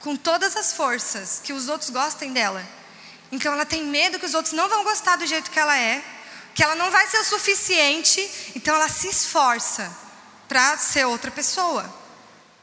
com 0.00 0.16
todas 0.16 0.56
as 0.56 0.72
forças, 0.72 1.40
que 1.42 1.52
os 1.52 1.68
outros 1.68 1.90
gostem 1.90 2.32
dela. 2.32 2.64
Então 3.32 3.52
ela 3.52 3.64
tem 3.64 3.84
medo 3.84 4.18
que 4.18 4.26
os 4.26 4.34
outros 4.34 4.52
não 4.52 4.68
vão 4.68 4.84
gostar 4.84 5.16
do 5.16 5.26
jeito 5.26 5.50
que 5.50 5.58
ela 5.58 5.76
é, 5.76 6.02
que 6.54 6.62
ela 6.62 6.76
não 6.76 6.90
vai 6.90 7.06
ser 7.08 7.18
o 7.18 7.24
suficiente, 7.24 8.52
então 8.54 8.76
ela 8.76 8.88
se 8.88 9.08
esforça 9.08 9.90
para 10.46 10.78
ser 10.78 11.04
outra 11.04 11.30
pessoa. 11.30 11.92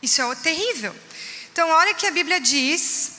Isso 0.02 0.22
é 0.22 0.36
terrível. 0.36 0.96
Então, 1.51 1.70
olha 1.70 1.93
que 1.93 2.08
a 2.08 2.12
Bíblia 2.12 2.39
diz: 2.39 3.12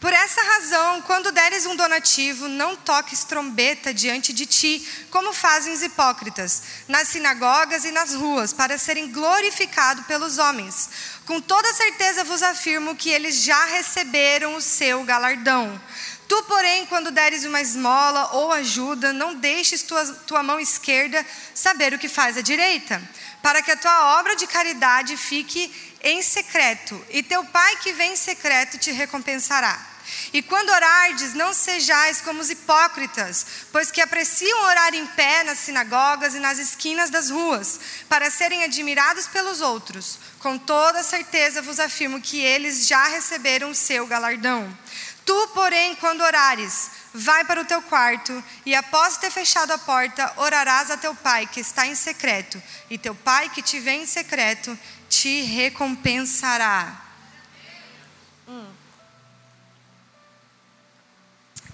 Por 0.00 0.10
essa 0.12 0.42
razão, 0.42 1.02
quando 1.02 1.30
deres 1.30 1.66
um 1.66 1.76
donativo, 1.76 2.48
não 2.48 2.74
toques 2.74 3.24
trombeta 3.24 3.92
diante 3.92 4.32
de 4.32 4.46
ti, 4.46 4.88
como 5.10 5.34
fazem 5.34 5.72
os 5.72 5.82
hipócritas, 5.82 6.62
nas 6.88 7.08
sinagogas 7.08 7.84
e 7.84 7.90
nas 7.90 8.14
ruas, 8.14 8.54
para 8.54 8.78
serem 8.78 9.12
glorificados 9.12 10.06
pelos 10.06 10.38
homens. 10.38 10.88
Com 11.26 11.40
toda 11.40 11.72
certeza 11.74 12.24
vos 12.24 12.42
afirmo 12.42 12.96
que 12.96 13.10
eles 13.10 13.42
já 13.42 13.66
receberam 13.66 14.56
o 14.56 14.60
seu 14.62 15.04
galardão. 15.04 15.78
Tu, 16.26 16.42
porém, 16.44 16.86
quando 16.86 17.10
deres 17.10 17.44
uma 17.44 17.60
esmola 17.60 18.30
ou 18.32 18.50
ajuda, 18.52 19.12
não 19.12 19.34
deixes 19.34 19.82
tua, 19.82 20.02
tua 20.26 20.42
mão 20.42 20.58
esquerda 20.58 21.26
saber 21.54 21.92
o 21.92 21.98
que 21.98 22.08
faz 22.08 22.38
a 22.38 22.40
direita, 22.40 23.02
para 23.42 23.60
que 23.60 23.70
a 23.70 23.76
tua 23.76 24.18
obra 24.18 24.34
de 24.34 24.46
caridade 24.46 25.14
fique 25.18 25.91
em 26.02 26.20
secreto, 26.22 27.04
e 27.10 27.22
teu 27.22 27.44
pai 27.44 27.76
que 27.76 27.92
vem 27.92 28.12
em 28.12 28.16
secreto 28.16 28.78
te 28.78 28.90
recompensará. 28.90 29.92
E 30.32 30.42
quando 30.42 30.70
orardes, 30.70 31.34
não 31.34 31.52
sejais 31.52 32.20
como 32.20 32.40
os 32.40 32.50
hipócritas, 32.50 33.46
pois 33.70 33.90
que 33.90 34.00
apreciam 34.00 34.64
orar 34.64 34.94
em 34.94 35.06
pé 35.06 35.44
nas 35.44 35.58
sinagogas 35.58 36.34
e 36.34 36.40
nas 36.40 36.58
esquinas 36.58 37.10
das 37.10 37.30
ruas, 37.30 37.78
para 38.08 38.30
serem 38.30 38.64
admirados 38.64 39.26
pelos 39.28 39.60
outros. 39.60 40.18
Com 40.40 40.58
toda 40.58 41.02
certeza 41.02 41.62
vos 41.62 41.78
afirmo 41.78 42.20
que 42.20 42.40
eles 42.40 42.86
já 42.86 43.04
receberam 43.08 43.70
o 43.70 43.74
seu 43.74 44.06
galardão. 44.06 44.76
Tu, 45.24 45.48
porém, 45.54 45.94
quando 45.96 46.22
orares, 46.22 46.90
vai 47.14 47.44
para 47.44 47.60
o 47.60 47.64
teu 47.64 47.80
quarto 47.82 48.42
e, 48.66 48.74
após 48.74 49.18
ter 49.18 49.30
fechado 49.30 49.70
a 49.70 49.78
porta, 49.78 50.32
orarás 50.36 50.90
a 50.90 50.96
teu 50.96 51.14
pai 51.14 51.46
que 51.46 51.60
está 51.60 51.86
em 51.86 51.94
secreto, 51.94 52.60
e 52.90 52.98
teu 52.98 53.14
pai 53.14 53.48
que 53.50 53.62
te 53.62 53.78
vê 53.78 53.92
em 53.92 54.06
secreto 54.06 54.76
te 55.12 55.42
recompensará. 55.42 57.00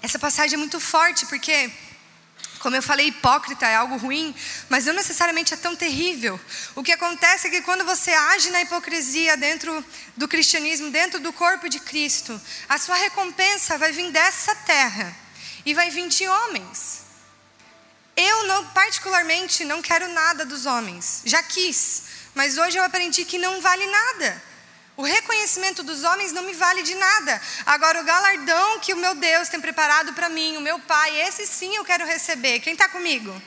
Essa 0.01 0.19
passagem 0.19 0.55
é 0.55 0.57
muito 0.57 0.77
forte 0.79 1.25
porque 1.25 1.71
como 2.59 2.75
eu 2.75 2.83
falei, 2.83 3.07
hipócrita 3.07 3.65
é 3.65 3.75
algo 3.75 3.95
ruim, 3.95 4.35
mas 4.67 4.85
não 4.85 4.93
necessariamente 4.93 5.53
é 5.53 5.57
tão 5.57 5.77
terrível. 5.77 6.37
O 6.75 6.83
que 6.83 6.91
acontece 6.91 7.47
é 7.47 7.49
que 7.49 7.61
quando 7.61 7.85
você 7.85 8.11
age 8.11 8.49
na 8.49 8.61
hipocrisia 8.61 9.37
dentro 9.37 9.85
do 10.17 10.27
cristianismo, 10.27 10.91
dentro 10.91 11.21
do 11.21 11.31
corpo 11.31 11.69
de 11.69 11.79
Cristo, 11.79 12.39
a 12.67 12.77
sua 12.77 12.97
recompensa 12.97 13.77
vai 13.77 13.93
vir 13.93 14.11
dessa 14.11 14.53
terra 14.55 15.15
e 15.65 15.73
vai 15.73 15.89
vir 15.89 16.09
de 16.09 16.27
homens. 16.27 17.03
Eu 18.17 18.47
não, 18.47 18.65
particularmente 18.71 19.63
não 19.63 19.81
quero 19.81 20.09
nada 20.09 20.45
dos 20.45 20.65
homens. 20.65 21.21
Já 21.23 21.41
quis, 21.41 22.03
mas 22.35 22.57
hoje 22.57 22.77
eu 22.77 22.83
aprendi 22.83 23.25
que 23.25 23.37
não 23.37 23.61
vale 23.61 23.85
nada. 23.85 24.43
O 24.95 25.03
reconhecimento 25.03 25.81
dos 25.81 26.03
homens 26.03 26.33
não 26.33 26.43
me 26.43 26.53
vale 26.53 26.83
de 26.83 26.93
nada. 26.93 27.41
Agora, 27.65 28.01
o 28.01 28.03
galardão 28.03 28.79
que 28.79 28.93
o 28.93 28.97
meu 28.97 29.15
Deus 29.15 29.47
tem 29.47 29.61
preparado 29.61 30.11
para 30.13 30.27
mim, 30.27 30.57
o 30.57 30.61
meu 30.61 30.77
Pai, 30.79 31.21
esse 31.21 31.47
sim 31.47 31.73
eu 31.75 31.85
quero 31.85 32.05
receber. 32.05 32.59
Quem 32.59 32.73
está 32.73 32.89
comigo? 32.89 33.41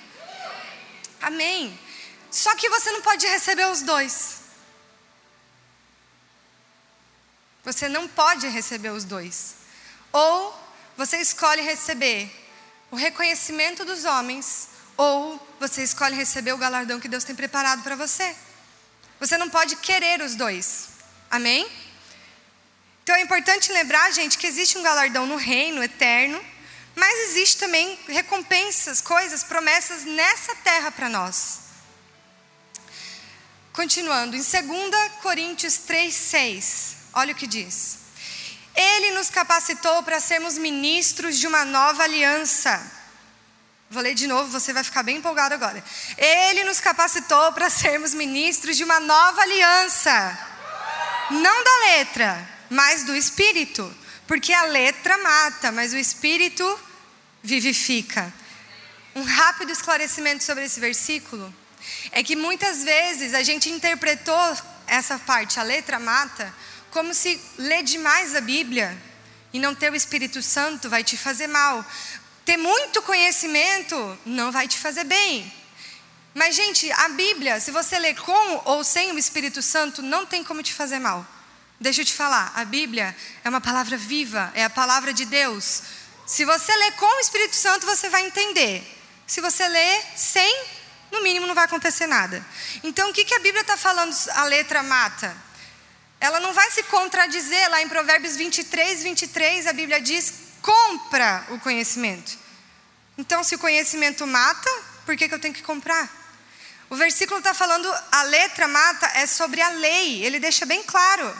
Amém. 1.21 1.79
Só 2.31 2.55
que 2.57 2.71
você 2.71 2.91
não 2.91 3.03
pode 3.03 3.27
receber 3.27 3.67
os 3.67 3.83
dois. 3.83 4.39
Você 7.65 7.89
não 7.89 8.09
pode 8.09 8.49
receber 8.49 8.91
os 8.91 9.05
dois. 9.05 9.57
Ou 10.11 10.59
você 10.97 11.19
escolhe 11.19 11.61
receber 11.61 12.31
o 12.91 12.97
reconhecimento 12.97 13.85
dos 13.85 14.05
homens, 14.05 14.69
ou 14.97 15.41
você 15.59 15.83
escolhe 15.83 16.15
receber 16.15 16.53
o 16.53 16.59
galardão 16.59 17.01
que 17.01 17.09
Deus 17.09 17.25
tem 17.25 17.35
preparado 17.35 17.83
para 17.83 17.97
você. 17.97 18.37
Você 19.23 19.39
não 19.39 19.49
pode 19.49 19.77
querer 19.77 20.21
os 20.21 20.35
dois. 20.35 20.89
Amém? 21.31 21.65
Então 23.05 23.15
é 23.15 23.21
importante 23.21 23.71
lembrar, 23.71 24.11
gente, 24.11 24.37
que 24.37 24.49
existe 24.49 24.77
um 24.77 24.83
galardão 24.83 25.27
no 25.27 25.37
reino 25.37 25.81
eterno, 25.81 26.45
mas 26.97 27.31
existe 27.31 27.57
também 27.59 27.97
recompensas, 28.09 29.01
coisas, 29.01 29.45
promessas 29.45 30.03
nessa 30.03 30.57
terra 30.57 30.91
para 30.91 31.09
nós. 31.09 31.61
Continuando, 33.73 34.35
em 34.35 34.41
2 34.41 34.53
Coríntios 35.23 35.75
3,6, 35.75 36.95
olha 37.13 37.33
o 37.33 37.37
que 37.37 37.47
diz. 37.47 37.99
Ele 38.75 39.13
nos 39.13 39.31
capacitou 39.31 40.03
para 40.03 40.19
sermos 40.19 40.59
ministros 40.59 41.39
de 41.39 41.47
uma 41.47 41.65
nova 41.65 42.03
aliança. 42.03 43.02
Vou 43.93 44.03
ler 44.03 44.15
de 44.15 44.27
novo, 44.27 44.51
você 44.51 44.73
vai 44.73 44.83
ficar 44.83 45.03
bem 45.03 45.19
empolgado 45.19 45.55
agora. 45.55 45.85
Ele 46.17 46.65
nos 46.65 46.81
capacitou 46.81 47.53
para 47.53 47.69
sermos 47.69 48.15
ministros 48.15 48.77
de 48.77 48.85
uma 48.85 48.99
nova 48.99 49.43
aliança 49.43 50.51
não 51.31 51.65
da 51.65 51.79
letra, 51.97 52.49
mas 52.71 53.05
do 53.05 53.15
espírito. 53.15 53.95
Porque 54.27 54.53
a 54.53 54.65
letra 54.65 55.19
mata, 55.19 55.73
mas 55.73 55.93
o 55.93 55.99
espírito 55.99 56.81
vivifica. 57.43 58.33
Um 59.15 59.23
rápido 59.23 59.71
esclarecimento 59.71 60.43
sobre 60.43 60.65
esse 60.65 60.81
versículo 60.81 61.55
é 62.13 62.23
que 62.23 62.37
muitas 62.37 62.83
vezes 62.83 63.35
a 63.35 63.43
gente 63.43 63.69
interpretou 63.69 64.57
essa 64.87 65.19
parte, 65.19 65.61
a 65.61 65.63
letra 65.63 65.99
mata, 65.99 66.55
como 66.91 67.13
se 67.13 67.41
ler 67.59 67.83
demais 67.83 68.35
a 68.35 68.41
Bíblia 68.41 68.97
e 69.53 69.59
não 69.59 69.75
ter 69.75 69.93
o 69.93 69.95
Espírito 69.97 70.41
Santo 70.43 70.89
vai 70.89 71.05
te 71.05 71.17
fazer 71.17 71.47
mal. 71.47 71.85
Ter 72.53 72.59
muito 72.59 73.01
conhecimento 73.01 73.97
não 74.27 74.53
vai 74.53 74.69
te 74.69 74.77
fazer 74.77 75.05
bem. 75.05 75.51
Mas, 76.35 76.55
gente, 76.55 76.93
a 76.93 77.09
Bíblia, 77.09 77.59
se 77.59 77.71
você 77.71 77.99
ler 77.99 78.15
com 78.15 78.63
ou 78.67 78.85
sem 78.85 79.11
o 79.11 79.19
Espírito 79.19 79.63
Santo, 79.63 80.03
não 80.03 80.27
tem 80.27 80.45
como 80.45 80.63
te 80.63 80.75
fazer 80.75 80.99
mal. 80.99 81.27
Deixa 81.81 82.03
eu 82.03 82.05
te 82.05 82.13
falar, 82.13 82.53
a 82.55 82.63
Bíblia 82.67 83.17
é 83.43 83.49
uma 83.49 83.63
palavra 83.63 83.97
viva, 83.97 84.53
é 84.55 84.65
a 84.65 84.69
palavra 84.69 85.15
de 85.15 85.25
Deus. 85.25 85.83
Se 86.27 86.45
você 86.45 86.77
ler 86.77 86.93
com 86.93 87.07
o 87.07 87.21
Espírito 87.21 87.57
Santo, 87.57 87.87
você 87.87 88.11
vai 88.11 88.27
entender. 88.27 88.87
Se 89.27 89.41
você 89.41 89.67
ler 89.67 90.05
sem, 90.15 90.65
no 91.11 91.23
mínimo 91.23 91.47
não 91.47 91.55
vai 91.55 91.65
acontecer 91.65 92.07
nada. 92.07 92.45
Então, 92.85 93.09
o 93.09 93.15
que, 93.15 93.25
que 93.25 93.35
a 93.35 93.41
Bíblia 93.41 93.63
está 93.63 93.79
falando, 93.79 94.15
a 94.35 94.45
letra 94.45 94.83
mata? 94.83 95.35
Ela 96.21 96.39
não 96.39 96.53
vai 96.53 96.71
se 96.71 96.83
contradizer 96.83 97.71
lá 97.71 97.81
em 97.81 97.89
Provérbios 97.89 98.37
23, 98.37 99.05
23, 99.05 99.67
a 99.67 99.73
Bíblia 99.73 100.03
diz: 100.03 100.35
compra 100.61 101.47
o 101.49 101.59
conhecimento. 101.59 102.42
Então, 103.17 103.45
se 103.45 103.55
o 103.55 103.59
conhecimento 103.59 104.27
mata, 104.27 104.71
por 105.05 105.17
que, 105.17 105.29
que 105.29 105.35
eu 105.35 105.39
tenho 105.39 105.55
que 105.55 105.63
comprar? 105.63 106.11
O 106.89 106.97
versículo 106.97 107.39
está 107.39 107.55
falando, 107.55 107.93
a 108.11 108.23
letra 108.25 108.69
mata 108.69 109.07
é 109.15 109.27
sobre 109.27 109.61
a 109.61 109.71
lei, 109.71 110.25
ele 110.25 110.39
deixa 110.39 110.67
bem 110.67 110.83
claro. 110.83 111.35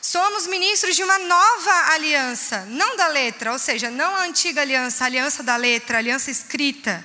Somos 0.00 0.46
ministros 0.46 0.96
de 0.96 1.02
uma 1.02 1.18
nova 1.18 1.92
aliança, 1.92 2.60
não 2.68 2.96
da 2.96 3.08
letra, 3.08 3.52
ou 3.52 3.58
seja, 3.58 3.90
não 3.90 4.14
a 4.16 4.24
antiga 4.24 4.60
aliança, 4.60 5.04
a 5.04 5.06
aliança 5.06 5.42
da 5.42 5.56
letra, 5.56 5.96
a 5.96 6.00
aliança 6.00 6.30
escrita, 6.30 7.04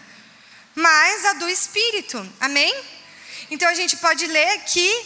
mas 0.75 1.25
a 1.25 1.33
do 1.33 1.49
Espírito, 1.49 2.25
amém? 2.39 2.73
Então 3.49 3.67
a 3.67 3.73
gente 3.73 3.97
pode 3.97 4.25
ler 4.27 4.59
que, 4.59 5.05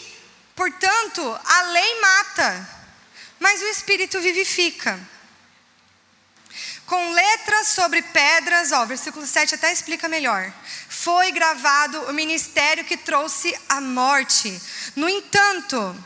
portanto, 0.54 1.40
a 1.44 1.62
lei 1.62 2.00
mata, 2.00 2.68
mas 3.38 3.62
o 3.62 3.66
Espírito 3.66 4.20
vivifica 4.20 4.98
com 6.86 7.12
letras 7.34 7.68
sobre 7.68 8.00
pedras, 8.00 8.70
ó, 8.70 8.84
versículo 8.84 9.26
7 9.26 9.56
até 9.56 9.72
explica 9.72 10.08
melhor. 10.08 10.52
Foi 10.88 11.32
gravado 11.32 12.00
o 12.02 12.12
ministério 12.12 12.84
que 12.84 12.96
trouxe 12.96 13.52
a 13.68 13.80
morte. 13.80 14.56
No 14.94 15.08
entanto, 15.08 15.96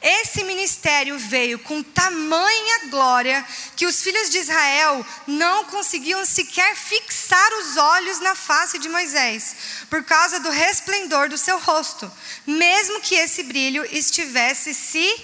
esse 0.00 0.44
ministério 0.44 1.18
veio 1.18 1.58
com 1.58 1.82
tamanha 1.82 2.86
glória 2.88 3.44
que 3.74 3.84
os 3.84 4.00
filhos 4.00 4.30
de 4.30 4.38
Israel 4.38 5.04
não 5.26 5.64
conseguiam 5.64 6.24
sequer 6.24 6.76
fixar 6.76 7.52
os 7.54 7.76
olhos 7.76 8.20
na 8.20 8.36
face 8.36 8.78
de 8.78 8.88
Moisés, 8.88 9.56
por 9.90 10.04
causa 10.04 10.38
do 10.38 10.50
resplendor 10.50 11.28
do 11.28 11.36
seu 11.36 11.58
rosto, 11.58 12.10
mesmo 12.46 13.00
que 13.00 13.16
esse 13.16 13.42
brilho 13.42 13.84
estivesse 13.86 14.72
se 14.72 15.20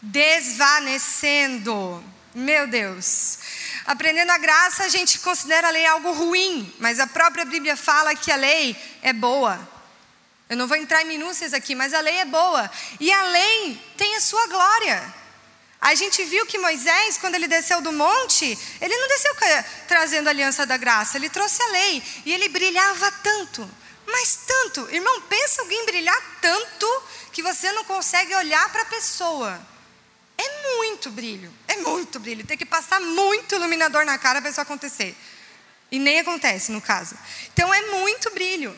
desvanecendo. 0.00 2.14
Meu 2.34 2.66
Deus. 2.66 3.38
Aprendendo 3.86 4.30
a 4.30 4.38
graça, 4.38 4.84
a 4.84 4.88
gente 4.88 5.18
considera 5.18 5.68
a 5.68 5.70
lei 5.70 5.84
algo 5.84 6.12
ruim, 6.12 6.74
mas 6.78 6.98
a 6.98 7.06
própria 7.06 7.44
Bíblia 7.44 7.76
fala 7.76 8.14
que 8.14 8.32
a 8.32 8.36
lei 8.36 8.74
é 9.02 9.12
boa. 9.12 9.60
Eu 10.48 10.56
não 10.56 10.66
vou 10.66 10.76
entrar 10.76 11.02
em 11.02 11.06
minúcias 11.06 11.52
aqui, 11.52 11.74
mas 11.74 11.92
a 11.92 12.00
lei 12.00 12.16
é 12.18 12.24
boa. 12.24 12.70
E 12.98 13.12
a 13.12 13.24
lei 13.24 13.78
tem 13.96 14.16
a 14.16 14.20
sua 14.20 14.46
glória. 14.46 15.14
A 15.80 15.94
gente 15.94 16.24
viu 16.24 16.46
que 16.46 16.56
Moisés, 16.56 17.18
quando 17.18 17.34
ele 17.34 17.46
desceu 17.46 17.82
do 17.82 17.92
monte, 17.92 18.58
ele 18.80 18.96
não 18.96 19.08
desceu 19.08 19.36
trazendo 19.86 20.28
a 20.28 20.30
aliança 20.30 20.64
da 20.64 20.78
graça, 20.78 21.18
ele 21.18 21.28
trouxe 21.28 21.62
a 21.62 21.66
lei. 21.72 22.02
E 22.24 22.32
ele 22.32 22.48
brilhava 22.48 23.10
tanto, 23.22 23.70
mas 24.06 24.38
tanto. 24.46 24.88
Irmão, 24.90 25.20
pensa 25.22 25.60
alguém 25.60 25.84
brilhar 25.84 26.38
tanto 26.40 27.02
que 27.32 27.42
você 27.42 27.70
não 27.72 27.84
consegue 27.84 28.34
olhar 28.34 28.66
para 28.72 28.80
a 28.80 28.86
pessoa. 28.86 29.73
É 30.36 30.78
muito 30.78 31.10
brilho, 31.10 31.52
é 31.68 31.76
muito 31.76 32.18
brilho. 32.18 32.46
Tem 32.46 32.56
que 32.56 32.66
passar 32.66 33.00
muito 33.00 33.54
iluminador 33.54 34.04
na 34.04 34.18
cara 34.18 34.40
para 34.40 34.50
isso 34.50 34.60
acontecer. 34.60 35.16
E 35.90 35.98
nem 35.98 36.20
acontece 36.20 36.72
no 36.72 36.80
caso. 36.80 37.16
Então 37.52 37.72
é 37.72 37.82
muito 37.90 38.30
brilho. 38.30 38.76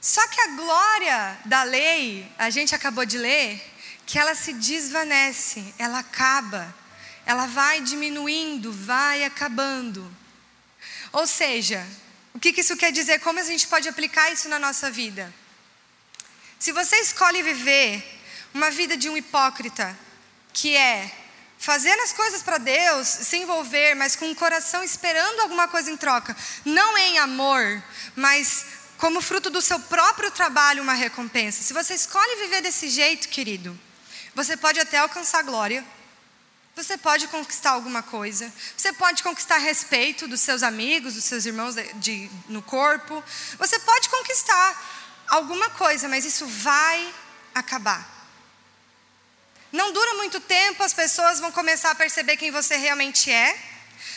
Só 0.00 0.26
que 0.28 0.40
a 0.40 0.46
glória 0.48 1.38
da 1.44 1.64
lei, 1.64 2.30
a 2.38 2.50
gente 2.50 2.74
acabou 2.74 3.04
de 3.04 3.18
ler, 3.18 3.60
que 4.06 4.18
ela 4.18 4.34
se 4.34 4.52
desvanece, 4.52 5.74
ela 5.78 5.98
acaba, 5.98 6.74
ela 7.26 7.46
vai 7.46 7.80
diminuindo, 7.82 8.72
vai 8.72 9.24
acabando. 9.24 10.10
Ou 11.12 11.26
seja, 11.26 11.86
o 12.32 12.38
que 12.38 12.58
isso 12.60 12.76
quer 12.76 12.92
dizer? 12.92 13.20
Como 13.20 13.38
a 13.38 13.42
gente 13.42 13.66
pode 13.66 13.88
aplicar 13.88 14.32
isso 14.32 14.48
na 14.48 14.58
nossa 14.58 14.90
vida? 14.90 15.34
Se 16.58 16.72
você 16.72 16.96
escolhe 16.96 17.42
viver 17.42 18.17
uma 18.58 18.72
vida 18.72 18.96
de 18.96 19.08
um 19.08 19.16
hipócrita, 19.16 19.96
que 20.52 20.76
é 20.76 21.10
fazer 21.58 21.92
as 22.00 22.12
coisas 22.12 22.42
para 22.42 22.58
Deus, 22.58 23.06
se 23.06 23.36
envolver, 23.36 23.94
mas 23.94 24.16
com 24.16 24.28
o 24.30 24.34
coração 24.34 24.82
esperando 24.82 25.40
alguma 25.40 25.68
coisa 25.68 25.90
em 25.90 25.96
troca, 25.96 26.36
não 26.64 26.98
em 26.98 27.18
amor, 27.18 27.82
mas 28.16 28.66
como 28.98 29.22
fruto 29.22 29.48
do 29.48 29.62
seu 29.62 29.78
próprio 29.78 30.30
trabalho, 30.32 30.82
uma 30.82 30.92
recompensa. 30.92 31.62
Se 31.62 31.72
você 31.72 31.94
escolhe 31.94 32.42
viver 32.42 32.60
desse 32.60 32.88
jeito, 32.88 33.28
querido, 33.28 33.78
você 34.34 34.56
pode 34.56 34.80
até 34.80 34.98
alcançar 34.98 35.42
glória, 35.44 35.84
você 36.74 36.98
pode 36.98 37.28
conquistar 37.28 37.70
alguma 37.70 38.02
coisa, 38.02 38.52
você 38.76 38.92
pode 38.92 39.22
conquistar 39.22 39.58
respeito 39.58 40.26
dos 40.26 40.40
seus 40.40 40.64
amigos, 40.64 41.14
dos 41.14 41.24
seus 41.24 41.46
irmãos 41.46 41.76
de, 41.76 41.92
de, 41.94 42.30
no 42.48 42.60
corpo, 42.60 43.22
você 43.56 43.78
pode 43.78 44.08
conquistar 44.08 45.24
alguma 45.28 45.70
coisa, 45.70 46.08
mas 46.08 46.24
isso 46.24 46.44
vai 46.44 47.14
acabar. 47.54 48.17
Não 49.70 49.92
dura 49.92 50.14
muito 50.14 50.40
tempo, 50.40 50.82
as 50.82 50.94
pessoas 50.94 51.40
vão 51.40 51.52
começar 51.52 51.90
a 51.90 51.94
perceber 51.94 52.36
quem 52.36 52.50
você 52.50 52.76
realmente 52.76 53.30
é. 53.30 53.58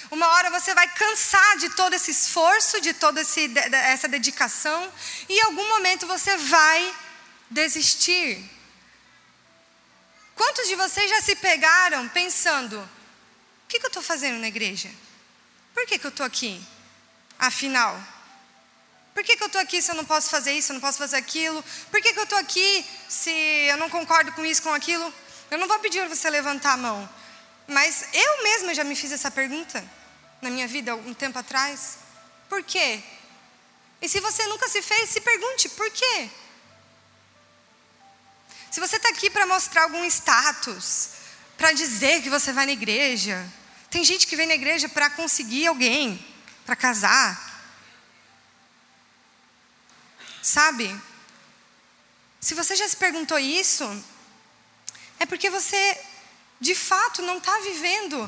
Uma 0.09 0.27
hora 0.27 0.49
você 0.49 0.73
vai 0.73 0.87
cansar 0.87 1.57
de 1.57 1.69
todo 1.69 1.93
esse 1.93 2.11
esforço, 2.11 2.81
de 2.81 2.93
toda 2.93 3.21
essa 3.21 4.07
dedicação, 4.07 4.91
e 5.27 5.37
em 5.37 5.41
algum 5.41 5.67
momento 5.69 6.07
você 6.07 6.35
vai 6.37 6.95
desistir. 7.49 8.43
Quantos 10.35 10.67
de 10.67 10.75
vocês 10.75 11.09
já 11.09 11.21
se 11.21 11.35
pegaram 11.35 12.07
pensando: 12.09 12.77
o 12.79 13.67
que, 13.67 13.79
que 13.79 13.85
eu 13.85 13.89
estou 13.89 14.03
fazendo 14.03 14.39
na 14.39 14.47
igreja? 14.47 14.89
Por 15.73 15.85
que, 15.85 15.97
que 15.97 16.05
eu 16.05 16.09
estou 16.09 16.25
aqui? 16.25 16.61
Afinal, 17.39 18.01
por 19.13 19.23
que, 19.23 19.35
que 19.35 19.43
eu 19.43 19.47
estou 19.47 19.61
aqui 19.61 19.81
se 19.81 19.91
eu 19.91 19.95
não 19.95 20.05
posso 20.05 20.29
fazer 20.29 20.53
isso, 20.53 20.71
eu 20.71 20.75
não 20.75 20.81
posso 20.81 20.97
fazer 20.97 21.17
aquilo? 21.17 21.63
Por 21.89 22.01
que, 22.01 22.13
que 22.13 22.19
eu 22.19 22.23
estou 22.23 22.37
aqui 22.37 22.85
se 23.09 23.31
eu 23.31 23.77
não 23.77 23.89
concordo 23.89 24.31
com 24.31 24.45
isso, 24.45 24.61
com 24.61 24.73
aquilo? 24.73 25.13
Eu 25.51 25.57
não 25.57 25.67
vou 25.67 25.77
pedir 25.79 26.07
você 26.07 26.29
levantar 26.29 26.73
a 26.73 26.77
mão, 26.77 27.09
mas 27.67 28.05
eu 28.13 28.43
mesma 28.43 28.73
já 28.73 28.85
me 28.85 28.95
fiz 28.95 29.11
essa 29.11 29.29
pergunta 29.29 29.83
na 30.41 30.49
minha 30.49 30.65
vida 30.65 30.93
algum 30.93 31.13
tempo 31.13 31.37
atrás. 31.37 31.97
Por 32.47 32.63
quê? 32.63 33.03
E 34.01 34.07
se 34.07 34.21
você 34.21 34.45
nunca 34.47 34.69
se 34.69 34.81
fez, 34.81 35.09
se 35.09 35.19
pergunte 35.19 35.67
por 35.69 35.91
quê? 35.91 36.29
Se 38.71 38.79
você 38.79 38.95
está 38.95 39.09
aqui 39.09 39.29
para 39.29 39.45
mostrar 39.45 39.83
algum 39.83 40.05
status, 40.05 41.09
para 41.57 41.73
dizer 41.73 42.21
que 42.23 42.29
você 42.29 42.53
vai 42.53 42.65
na 42.65 42.71
igreja, 42.71 43.45
tem 43.89 44.05
gente 44.05 44.25
que 44.25 44.37
vem 44.37 44.47
na 44.47 44.55
igreja 44.55 44.87
para 44.87 45.09
conseguir 45.09 45.67
alguém, 45.67 46.25
para 46.65 46.77
casar. 46.77 47.51
Sabe? 50.41 50.97
Se 52.39 52.53
você 52.55 52.73
já 52.73 52.87
se 52.87 52.95
perguntou 52.95 53.37
isso, 53.37 53.85
é 55.21 55.25
porque 55.27 55.51
você, 55.51 55.97
de 56.59 56.73
fato, 56.73 57.21
não 57.21 57.37
está 57.37 57.55
vivendo 57.59 58.27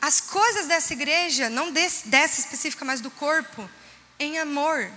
as 0.00 0.20
coisas 0.20 0.66
dessa 0.66 0.92
igreja, 0.92 1.48
não 1.48 1.72
desse, 1.72 2.06
dessa 2.08 2.38
específica, 2.38 2.84
mas 2.84 3.00
do 3.00 3.10
corpo, 3.10 3.68
em 4.18 4.38
amor. 4.38 4.90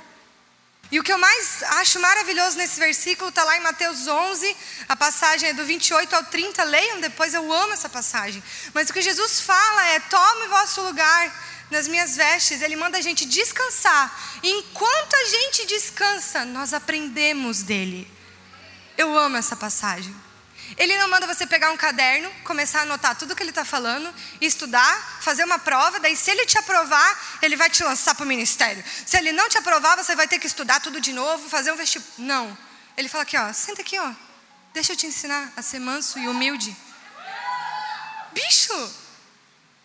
E 0.92 1.00
o 1.00 1.04
que 1.04 1.13
eu 1.13 1.18
mais 1.18 1.63
acho 1.80 2.01
maravilhoso 2.01 2.58
nesse 2.58 2.77
versículo 2.77 3.30
está 3.30 3.46
lá 3.46 3.56
em 3.56 3.62
Mateus 3.62 4.08
11, 4.08 4.58
a 4.89 4.96
passagem 4.98 5.48
é 5.48 5.54
do 5.54 5.63
28 5.63 6.13
ao 6.18 6.25
30. 6.25 6.62
Leiam 6.66 7.00
depois, 7.00 7.34
eu 7.34 7.50
amo 7.50 7.72
essa 7.72 7.88
passagem. 7.88 8.44
Mas 8.74 8.89
o 8.89 8.94
que 8.94 9.01
Jesus 9.01 9.39
fala 9.39 9.88
é: 9.88 10.01
tome 10.01 10.50
vosso 10.50 10.82
lugar 10.82 11.66
nas 11.72 11.88
minhas 11.88 12.18
vestes. 12.18 12.62
Ele 12.62 12.75
manda 12.75 12.98
a 12.98 13.01
gente 13.01 13.25
descansar. 13.25 14.13
E 14.44 14.50
enquanto 14.50 15.13
a 15.13 15.25
gente 15.25 15.66
descansa, 15.66 16.44
nós 16.44 16.74
aprendemos 16.74 17.62
dele. 17.63 18.06
Eu 18.98 19.18
amo 19.18 19.38
essa 19.38 19.56
passagem. 19.56 20.26
Ele 20.76 20.98
não 20.98 21.08
manda 21.08 21.26
você 21.26 21.48
pegar 21.48 21.72
um 21.72 21.78
caderno, 21.78 22.30
começar 22.44 22.80
a 22.80 22.82
anotar 22.82 23.16
tudo 23.16 23.36
que 23.36 23.42
ele 23.42 23.52
está 23.52 23.64
falando, 23.64 24.14
estudar, 24.42 25.20
fazer 25.22 25.44
uma 25.44 25.58
prova, 25.60 26.00
daí 26.00 26.16
se 26.16 26.30
ele 26.30 26.46
te 26.46 26.58
aprovar, 26.58 27.40
ele 27.42 27.56
vai 27.56 27.70
te 27.70 27.84
lançar 27.84 28.14
para 28.16 28.26
o 28.26 28.28
ministério. 28.28 28.84
Se 29.06 29.18
ele 29.18 29.32
não 29.32 29.48
te 29.48 29.58
aprovar, 29.58 29.96
você 29.96 30.16
vai 30.16 30.28
ter 30.28 30.40
que 30.40 30.48
estudar 30.48 30.82
tudo 30.82 31.00
de 31.00 31.14
novo, 31.14 31.50
fazer 31.50 31.72
um 31.72 31.76
vestibular. 31.76 32.14
Não. 32.18 32.58
Ele 32.98 33.08
fala 33.08 33.24
aqui, 33.24 33.38
ó, 33.38 33.54
senta 33.54 33.82
aqui, 33.82 33.98
ó. 33.98 34.12
Deixa 34.74 34.94
eu 34.94 34.98
te 34.98 35.08
ensinar 35.08 35.54
a 35.56 35.62
ser 35.62 35.80
manso 35.80 36.20
e 36.20 36.28
humilde. 36.28 36.76
Bicho! 38.34 39.08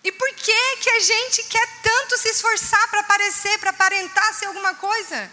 E 0.05 0.11
por 0.11 0.29
que 0.35 0.77
que 0.79 0.91
a 0.91 1.01
gente 1.01 1.45
quer 1.45 1.69
tanto 1.83 2.19
se 2.19 2.29
esforçar 2.29 2.89
para 2.89 3.05
parecer, 3.05 3.59
para 3.59 3.71
aparentar 3.71 4.35
ser 4.35 4.47
alguma 4.47 4.75
coisa? 4.75 5.31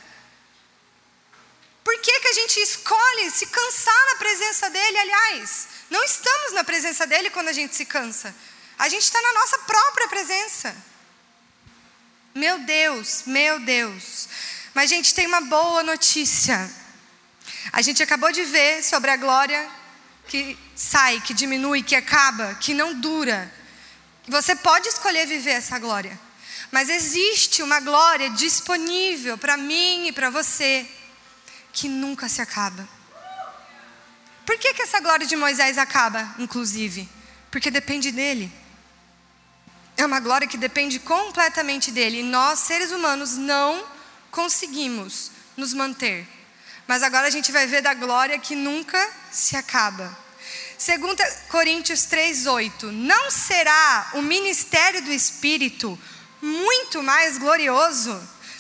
Por 1.90 2.00
que, 2.02 2.20
que 2.20 2.28
a 2.28 2.34
gente 2.34 2.60
escolhe 2.60 3.32
se 3.32 3.48
cansar 3.48 4.06
na 4.12 4.16
presença 4.18 4.70
dele? 4.70 4.96
Aliás, 4.96 5.68
não 5.90 6.04
estamos 6.04 6.54
na 6.54 6.64
presença 6.64 7.08
dele 7.08 7.32
quando 7.32 7.48
a 7.48 7.52
gente 7.52 7.76
se 7.76 7.84
cansa. 7.84 8.36
A 8.78 8.88
gente 8.88 9.02
está 9.02 9.20
na 9.20 9.34
nossa 9.34 9.58
própria 9.58 10.08
presença. 10.08 10.76
Meu 12.36 12.60
Deus, 12.60 13.24
meu 13.26 13.60
Deus. 13.62 14.30
Mas, 14.72 14.92
gente, 14.92 15.16
tem 15.16 15.26
uma 15.26 15.42
boa 15.42 15.82
notícia. 15.82 16.72
A 17.74 17.82
gente 17.82 18.04
acabou 18.04 18.32
de 18.32 18.44
ver 18.44 18.84
sobre 18.84 19.10
a 19.10 19.18
glória 19.18 19.68
que 20.28 20.56
sai, 20.76 21.20
que 21.22 21.34
diminui, 21.34 21.82
que 21.82 21.96
acaba, 21.96 22.54
que 22.54 22.72
não 22.72 22.94
dura. 22.94 23.52
Você 24.28 24.56
pode 24.56 24.88
escolher 24.90 25.26
viver 25.26 25.54
essa 25.54 25.80
glória. 25.80 26.20
Mas 26.70 26.88
existe 26.88 27.64
uma 27.64 27.80
glória 27.80 28.30
disponível 28.30 29.40
para 29.40 29.58
mim 29.58 30.06
e 30.06 30.12
para 30.12 30.30
você 30.30 30.88
que 31.74 31.88
nunca 31.88 32.28
se 32.28 32.42
acaba. 32.42 32.88
Por 34.46 34.58
que, 34.58 34.74
que 34.74 34.82
essa 34.82 35.00
glória 35.00 35.28
de 35.28 35.36
Moisés 35.36 35.78
acaba, 35.78 36.36
inclusive? 36.40 37.08
Porque 37.52 37.70
depende 37.70 38.12
dele. 38.12 38.52
É 39.96 40.06
uma 40.06 40.20
glória 40.20 40.48
que 40.48 40.58
depende 40.58 40.98
completamente 41.00 41.92
dele. 41.92 42.22
E 42.22 42.24
nós, 42.24 42.60
seres 42.60 42.92
humanos, 42.92 43.38
não 43.38 43.86
conseguimos 44.32 45.32
nos 45.56 45.74
manter. 45.74 46.28
Mas 46.88 47.04
agora 47.04 47.28
a 47.28 47.30
gente 47.30 47.52
vai 47.52 47.68
ver 47.68 47.82
da 47.82 47.94
glória 47.94 48.40
que 48.40 48.56
nunca 48.56 48.98
se 49.32 49.56
acaba. 49.56 50.18
2 50.80 51.50
Coríntios 51.50 52.08
3,8: 52.08 52.92
Não 52.92 53.30
será 53.30 54.12
o 54.14 54.22
ministério 54.22 55.02
do 55.04 55.12
Espírito 55.12 56.00
muito 56.42 57.04
mais 57.04 57.38
glorioso? 57.38 58.20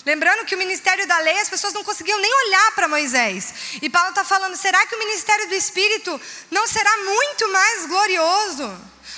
Lembrando 0.09 0.43
que 0.43 0.55
o 0.55 0.57
ministério 0.57 1.05
da 1.05 1.19
lei, 1.19 1.37
as 1.39 1.49
pessoas 1.49 1.71
não 1.71 1.83
conseguiam 1.83 2.19
nem 2.19 2.33
olhar 2.47 2.71
para 2.71 2.87
Moisés. 2.87 3.53
E 3.79 3.87
Paulo 3.91 4.09
está 4.09 4.23
falando: 4.23 4.55
será 4.55 4.83
que 4.87 4.95
o 4.95 4.97
ministério 4.97 5.47
do 5.47 5.53
Espírito 5.53 6.19
não 6.49 6.65
será 6.65 6.97
muito 6.97 7.47
mais 7.49 7.85
glorioso? 7.85 8.75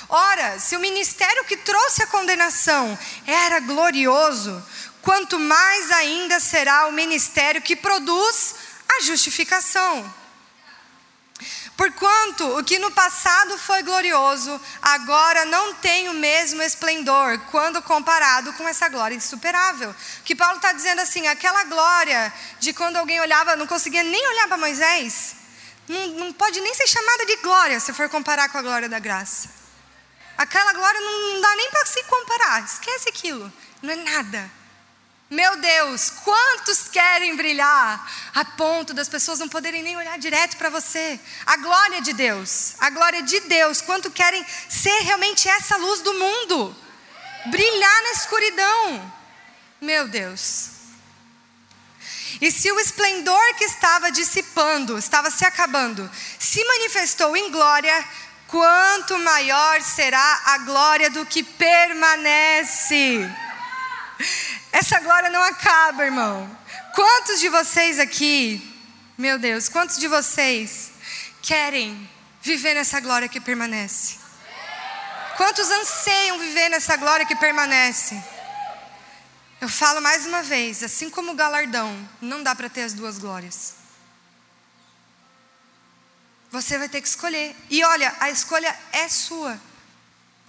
Ora, 0.09 0.59
se 0.59 0.75
o 0.75 0.81
ministério 0.81 1.45
que 1.45 1.55
trouxe 1.55 2.03
a 2.03 2.07
condenação 2.07 2.99
era 3.25 3.61
glorioso, 3.61 4.61
quanto 5.01 5.39
mais 5.39 5.89
ainda 5.91 6.41
será 6.41 6.87
o 6.87 6.91
ministério 6.91 7.61
que 7.61 7.77
produz 7.77 8.55
a 8.97 9.03
justificação. 9.03 10.20
Porquanto 11.77 12.59
o 12.59 12.63
que 12.63 12.77
no 12.77 12.91
passado 12.91 13.57
foi 13.57 13.81
glorioso, 13.81 14.59
agora 14.81 15.45
não 15.45 15.73
tem 15.75 16.09
o 16.09 16.13
mesmo 16.13 16.61
esplendor 16.61 17.39
quando 17.49 17.81
comparado 17.81 18.53
com 18.53 18.67
essa 18.67 18.87
glória 18.87 19.15
insuperável. 19.15 19.95
Que 20.23 20.35
Paulo 20.35 20.57
está 20.57 20.73
dizendo 20.73 21.01
assim: 21.01 21.25
aquela 21.27 21.63
glória 21.63 22.31
de 22.59 22.71
quando 22.71 22.97
alguém 22.97 23.19
olhava, 23.19 23.55
não 23.55 23.65
conseguia 23.65 24.03
nem 24.03 24.27
olhar 24.27 24.47
para 24.47 24.57
Moisés, 24.57 25.35
não, 25.87 26.07
não, 26.07 26.33
pode 26.33 26.61
nem 26.61 26.73
ser 26.73 26.87
chamada 26.87 27.25
de 27.25 27.37
glória 27.37 27.79
se 27.79 27.91
for 27.93 28.07
comparar 28.09 28.49
com 28.49 28.57
a 28.57 28.61
glória 28.61 28.87
da 28.87 28.99
graça. 28.99 29.49
Aquela 30.37 30.73
glória 30.73 31.01
não, 31.01 31.33
não 31.33 31.41
dá 31.41 31.55
nem 31.55 31.69
para 31.71 31.85
se 31.85 32.03
comparar, 32.03 32.63
esquece 32.63 33.09
aquilo, 33.09 33.51
não 33.81 33.91
é 33.91 33.95
nada. 33.95 34.60
Meu 35.31 35.55
Deus, 35.55 36.09
quantos 36.09 36.89
querem 36.89 37.37
brilhar 37.37 38.05
a 38.35 38.43
ponto 38.43 38.93
das 38.93 39.07
pessoas 39.07 39.39
não 39.39 39.47
poderem 39.47 39.81
nem 39.81 39.95
olhar 39.95 40.19
direto 40.19 40.57
para 40.57 40.69
você? 40.69 41.17
A 41.45 41.55
glória 41.55 42.01
de 42.01 42.11
Deus, 42.11 42.73
a 42.77 42.89
glória 42.89 43.23
de 43.23 43.39
Deus, 43.39 43.79
quanto 43.79 44.11
querem 44.11 44.45
ser 44.67 45.03
realmente 45.03 45.47
essa 45.47 45.77
luz 45.77 46.01
do 46.01 46.13
mundo, 46.15 46.75
brilhar 47.45 48.03
na 48.03 48.11
escuridão. 48.11 49.13
Meu 49.79 50.05
Deus. 50.09 50.71
E 52.41 52.51
se 52.51 52.69
o 52.69 52.77
esplendor 52.81 53.55
que 53.55 53.63
estava 53.63 54.11
dissipando, 54.11 54.97
estava 54.97 55.31
se 55.31 55.45
acabando, 55.45 56.11
se 56.37 56.61
manifestou 56.65 57.37
em 57.37 57.49
glória, 57.49 58.05
quanto 58.49 59.17
maior 59.19 59.81
será 59.81 60.41
a 60.47 60.57
glória 60.57 61.09
do 61.09 61.25
que 61.25 61.41
permanece. 61.41 63.33
Essa 64.71 64.99
glória 64.99 65.29
não 65.29 65.43
acaba, 65.43 66.05
irmão. 66.05 66.49
Quantos 66.95 67.39
de 67.39 67.49
vocês 67.49 67.99
aqui, 67.99 68.61
meu 69.17 69.37
Deus, 69.37 69.67
quantos 69.67 69.97
de 69.97 70.07
vocês 70.07 70.91
querem 71.41 72.09
viver 72.41 72.73
nessa 72.73 72.99
glória 72.99 73.27
que 73.27 73.41
permanece? 73.41 74.17
Quantos 75.35 75.69
anseiam 75.69 76.39
viver 76.39 76.69
nessa 76.69 76.95
glória 76.95 77.25
que 77.25 77.35
permanece? 77.35 78.21
Eu 79.59 79.69
falo 79.69 80.01
mais 80.01 80.25
uma 80.25 80.41
vez, 80.41 80.83
assim 80.83 81.09
como 81.09 81.31
o 81.31 81.35
galardão, 81.35 82.09
não 82.21 82.41
dá 82.41 82.55
para 82.55 82.69
ter 82.69 82.83
as 82.83 82.93
duas 82.93 83.17
glórias. 83.17 83.75
Você 86.49 86.77
vai 86.77 86.89
ter 86.89 87.01
que 87.01 87.07
escolher. 87.07 87.55
E 87.69 87.83
olha, 87.83 88.13
a 88.19 88.29
escolha 88.29 88.77
é 88.91 89.07
sua. 89.07 89.59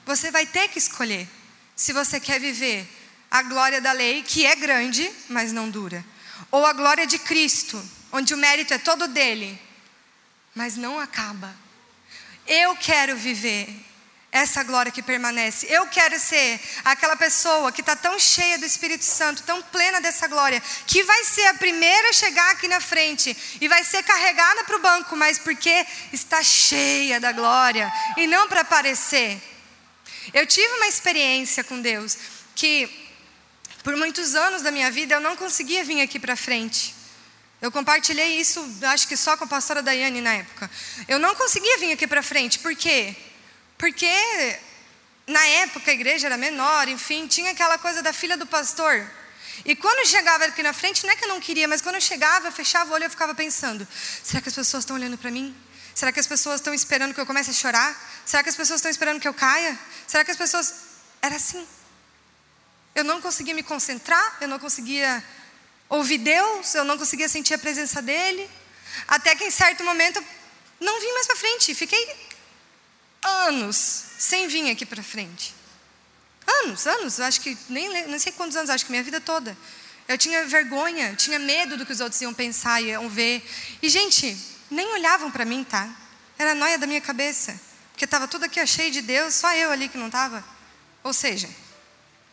Você 0.04 0.30
vai 0.30 0.46
ter 0.46 0.68
que 0.68 0.78
escolher 0.78 1.28
se 1.76 1.92
você 1.92 2.18
quer 2.18 2.40
viver 2.40 2.88
a 3.32 3.40
glória 3.40 3.80
da 3.80 3.92
lei, 3.92 4.22
que 4.22 4.44
é 4.44 4.54
grande, 4.54 5.10
mas 5.26 5.54
não 5.54 5.70
dura. 5.70 6.04
Ou 6.50 6.66
a 6.66 6.74
glória 6.74 7.06
de 7.06 7.18
Cristo, 7.18 7.82
onde 8.12 8.34
o 8.34 8.36
mérito 8.36 8.74
é 8.74 8.78
todo 8.78 9.08
dele, 9.08 9.58
mas 10.54 10.76
não 10.76 11.00
acaba. 11.00 11.56
Eu 12.46 12.76
quero 12.76 13.16
viver 13.16 13.74
essa 14.30 14.62
glória 14.62 14.92
que 14.92 15.02
permanece. 15.02 15.66
Eu 15.70 15.86
quero 15.86 16.18
ser 16.18 16.60
aquela 16.84 17.16
pessoa 17.16 17.72
que 17.72 17.80
está 17.80 17.96
tão 17.96 18.18
cheia 18.18 18.58
do 18.58 18.66
Espírito 18.66 19.04
Santo, 19.06 19.44
tão 19.44 19.62
plena 19.62 19.98
dessa 19.98 20.28
glória, 20.28 20.62
que 20.86 21.02
vai 21.02 21.24
ser 21.24 21.46
a 21.46 21.54
primeira 21.54 22.10
a 22.10 22.12
chegar 22.12 22.50
aqui 22.50 22.68
na 22.68 22.82
frente 22.82 23.34
e 23.62 23.66
vai 23.66 23.82
ser 23.82 24.02
carregada 24.02 24.62
para 24.64 24.76
o 24.76 24.82
banco, 24.82 25.16
mas 25.16 25.38
porque 25.38 25.86
está 26.12 26.42
cheia 26.42 27.18
da 27.18 27.32
glória 27.32 27.90
e 28.18 28.26
não 28.26 28.46
para 28.46 28.60
aparecer. 28.60 29.40
Eu 30.34 30.46
tive 30.46 30.70
uma 30.74 30.86
experiência 30.86 31.64
com 31.64 31.80
Deus 31.80 32.18
que 32.54 33.01
por 33.82 33.96
muitos 33.96 34.34
anos 34.34 34.62
da 34.62 34.70
minha 34.70 34.90
vida 34.90 35.14
eu 35.14 35.20
não 35.20 35.36
conseguia 35.36 35.84
vir 35.84 36.00
aqui 36.00 36.18
para 36.18 36.36
frente. 36.36 36.94
Eu 37.60 37.70
compartilhei 37.70 38.40
isso, 38.40 38.60
acho 38.82 39.06
que 39.06 39.16
só 39.16 39.36
com 39.36 39.44
a 39.44 39.46
pastora 39.46 39.82
Daiane 39.82 40.20
na 40.20 40.34
época. 40.34 40.70
Eu 41.06 41.18
não 41.18 41.34
conseguia 41.34 41.78
vir 41.78 41.92
aqui 41.92 42.06
para 42.06 42.22
frente, 42.22 42.58
por 42.58 42.74
quê? 42.74 43.14
Porque 43.78 44.08
na 45.26 45.44
época 45.46 45.90
a 45.90 45.94
igreja 45.94 46.26
era 46.26 46.36
menor, 46.36 46.88
enfim, 46.88 47.26
tinha 47.26 47.52
aquela 47.52 47.78
coisa 47.78 48.02
da 48.02 48.12
filha 48.12 48.36
do 48.36 48.46
pastor. 48.46 49.08
E 49.64 49.76
quando 49.76 50.06
chegava 50.06 50.44
aqui 50.46 50.62
na 50.62 50.72
frente, 50.72 51.04
não 51.04 51.12
é 51.12 51.16
que 51.16 51.24
eu 51.24 51.28
não 51.28 51.40
queria, 51.40 51.68
mas 51.68 51.80
quando 51.80 51.96
eu 51.96 52.00
chegava, 52.00 52.48
eu 52.48 52.52
fechava 52.52 52.90
o 52.90 52.94
olho 52.94 53.04
e 53.04 53.06
eu 53.06 53.10
ficava 53.10 53.34
pensando: 53.34 53.86
será 54.24 54.40
que 54.40 54.48
as 54.48 54.54
pessoas 54.54 54.82
estão 54.82 54.96
olhando 54.96 55.16
para 55.16 55.30
mim? 55.30 55.54
Será 55.94 56.10
que 56.10 56.18
as 56.18 56.26
pessoas 56.26 56.56
estão 56.56 56.72
esperando 56.74 57.14
que 57.14 57.20
eu 57.20 57.26
comece 57.26 57.50
a 57.50 57.52
chorar? 57.52 58.22
Será 58.24 58.42
que 58.42 58.48
as 58.48 58.56
pessoas 58.56 58.78
estão 58.78 58.90
esperando 58.90 59.20
que 59.20 59.28
eu 59.28 59.34
caia? 59.34 59.78
Será 60.06 60.24
que 60.24 60.30
as 60.30 60.36
pessoas. 60.36 60.74
Era 61.20 61.36
assim. 61.36 61.64
Eu 62.94 63.04
não 63.04 63.20
conseguia 63.20 63.54
me 63.54 63.62
concentrar, 63.62 64.38
eu 64.40 64.48
não 64.48 64.58
conseguia 64.58 65.24
ouvir 65.88 66.18
Deus, 66.18 66.74
eu 66.74 66.84
não 66.84 66.98
conseguia 66.98 67.28
sentir 67.28 67.54
a 67.54 67.58
presença 67.58 68.02
dEle. 68.02 68.48
Até 69.08 69.34
que 69.34 69.44
em 69.44 69.50
certo 69.50 69.82
momento 69.84 70.22
não 70.80 71.00
vim 71.00 71.12
mais 71.12 71.26
para 71.26 71.36
frente. 71.36 71.74
Fiquei 71.74 72.16
anos 73.22 73.76
sem 74.18 74.48
vir 74.48 74.70
aqui 74.70 74.84
para 74.84 75.02
frente. 75.02 75.54
Anos, 76.64 76.86
anos, 76.86 77.18
eu 77.18 77.24
acho 77.24 77.40
que 77.40 77.56
nem 77.68 78.06
não 78.08 78.18
sei 78.18 78.32
quantos 78.32 78.56
anos, 78.56 78.70
acho 78.70 78.84
que 78.84 78.90
minha 78.90 79.02
vida 79.02 79.20
toda. 79.20 79.56
Eu 80.08 80.18
tinha 80.18 80.44
vergonha, 80.44 81.14
tinha 81.14 81.38
medo 81.38 81.76
do 81.76 81.86
que 81.86 81.92
os 81.92 82.00
outros 82.00 82.20
iam 82.20 82.34
pensar, 82.34 82.80
iam 82.80 83.08
ver. 83.08 83.42
E, 83.80 83.88
gente, 83.88 84.36
nem 84.70 84.86
olhavam 84.92 85.30
para 85.30 85.44
mim, 85.44 85.64
tá? 85.64 85.88
Era 86.38 86.54
noia 86.54 86.76
da 86.76 86.86
minha 86.86 87.00
cabeça. 87.00 87.58
Porque 87.92 88.04
estava 88.04 88.26
tudo 88.26 88.44
aqui 88.44 88.64
cheio 88.66 88.90
de 88.90 89.00
Deus, 89.00 89.34
só 89.34 89.54
eu 89.54 89.70
ali 89.70 89.88
que 89.88 89.96
não 89.96 90.06
estava. 90.06 90.44
Ou 91.04 91.12
seja, 91.12 91.48